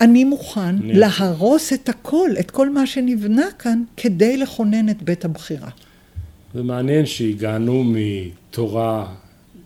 [0.00, 5.70] אני מוכן להרוס את הכל, את כל מה שנבנה כאן, כדי לכונן את בית הבחירה.
[6.54, 9.14] זה מעניין שהגענו מתורה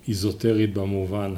[0.09, 1.35] איזוטרית במובן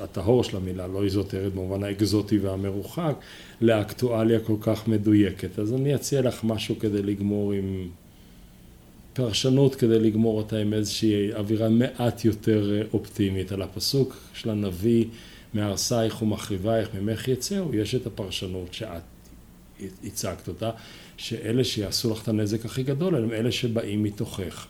[0.00, 3.14] הטהור של המילה, לא איזוטרית במובן האקזוטי והמרוחק,
[3.60, 5.58] לאקטואליה כל כך מדויקת.
[5.58, 7.88] אז אני אציע לך משהו כדי לגמור עם
[9.12, 15.04] פרשנות, כדי לגמור אותה עם איזושהי אווירה מעט יותר אופטימית על הפסוק של הנביא.
[15.54, 19.02] מהרסייך ומחריבייך ממך יצאו, יש את הפרשנות שאת
[20.04, 20.70] הצגת אותה,
[21.16, 24.66] שאלה שיעשו לך את הנזק הכי גדול הם אלה שבאים מתוכך.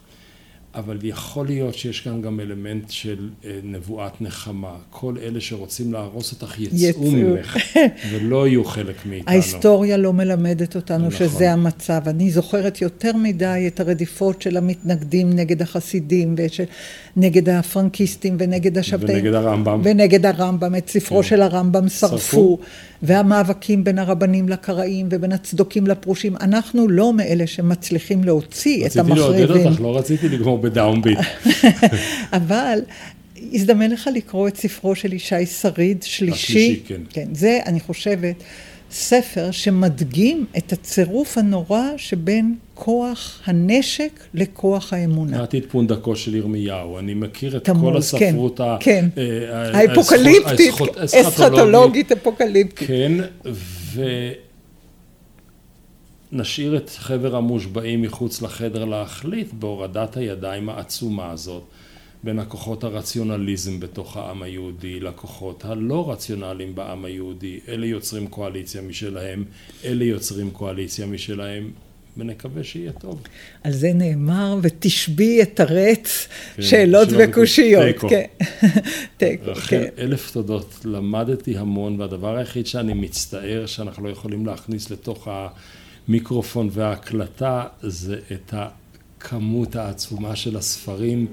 [0.74, 4.74] אבל יכול להיות שיש כאן גם אלמנט של אה, נבואת נחמה.
[4.90, 7.10] כל אלה שרוצים להרוס אותך יצאו, יצאו.
[7.10, 7.56] ממך,
[8.10, 9.30] ולא יהיו חלק מאיתנו.
[9.30, 11.28] ההיסטוריה לא מלמדת אותנו נכון.
[11.28, 12.00] שזה המצב.
[12.06, 16.34] אני זוכרת יותר מדי את הרדיפות של המתנגדים נגד החסידים,
[17.16, 19.18] ונגד הפרנקיסטים, ונגד השבתאים.
[19.18, 19.80] ונגד הרמב"ם.
[19.84, 20.76] ונגד הרמב"ם.
[20.76, 21.28] את ספרו כן.
[21.28, 22.18] של הרמב"ם שרפו.
[22.18, 22.58] שרפו.
[23.02, 26.36] והמאבקים בין הרבנים לקראים ובין הצדוקים לפרושים.
[26.40, 29.24] אנחנו לא מאלה שמצליחים להוציא את המחריבים.
[29.24, 31.18] רציתי לעודד אותך, לא רציתי לגמור בדאונביט.
[32.32, 32.78] אבל
[33.52, 36.32] הזדמן לך לקרוא את ספרו של ישי שריד, שלישי.
[36.32, 37.00] השלישי, כן.
[37.10, 37.28] כן.
[37.32, 38.34] זה, אני חושבת,
[38.90, 45.36] ספר שמדגים את הצירוף הנורא שבין כוח הנשק לכוח האמונה.
[45.36, 48.76] קראתי את פונדקו של ירמיהו, אני מכיר את תמוז, כל הספרות כן, ה...
[48.80, 49.08] כן.
[49.18, 50.74] אה, האפוקליפטית,
[51.14, 52.88] אסכטולוגית אפוקליפטית.
[52.88, 53.12] כן,
[56.32, 61.62] ונשאיר את חבר המושבעים מחוץ לחדר להחליט בהורדת הידיים העצומה הזאת.
[62.24, 67.60] בין הכוחות הרציונליזם בתוך העם היהודי לכוחות הלא רציונליים בעם היהודי.
[67.68, 69.44] אלה יוצרים קואליציה משלהם,
[69.84, 71.70] אלה יוצרים קואליציה משלהם.
[72.16, 73.22] ונקווה שיהיה טוב.
[73.64, 77.84] על זה נאמר, ותשבי את הרץ, כן, שאלות וקושיות.
[77.86, 78.08] תיקו.
[78.08, 78.24] כן.
[79.16, 79.84] תיקו, רחל, כן.
[79.98, 80.80] אלף תודות.
[80.84, 85.28] למדתי המון, והדבר היחיד שאני מצטער שאנחנו לא יכולים להכניס לתוך
[86.08, 91.26] המיקרופון וההקלטה, זה את הכמות העצומה של הספרים.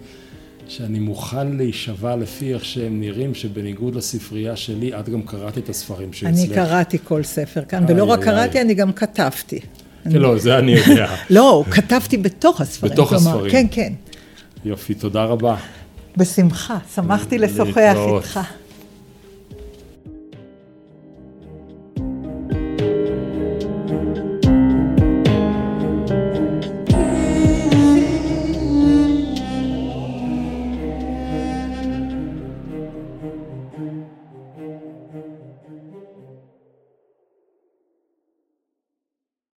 [0.69, 6.13] שאני מוכן להישבע לפי איך שהם נראים, שבניגוד לספרייה שלי, את גם קראת את הספרים
[6.13, 6.39] שאצלך.
[6.39, 9.59] אני קראתי כל ספר כאן, ולא רק קראתי, אני גם כתבתי.
[10.03, 11.15] כן, לא, זה אני יודע.
[11.29, 12.93] לא, כתבתי בתוך הספרים.
[12.93, 13.51] בתוך הספרים.
[13.51, 13.93] כן, כן.
[14.65, 15.55] יופי, תודה רבה.
[16.17, 18.39] בשמחה, שמחתי לשוחח איתך.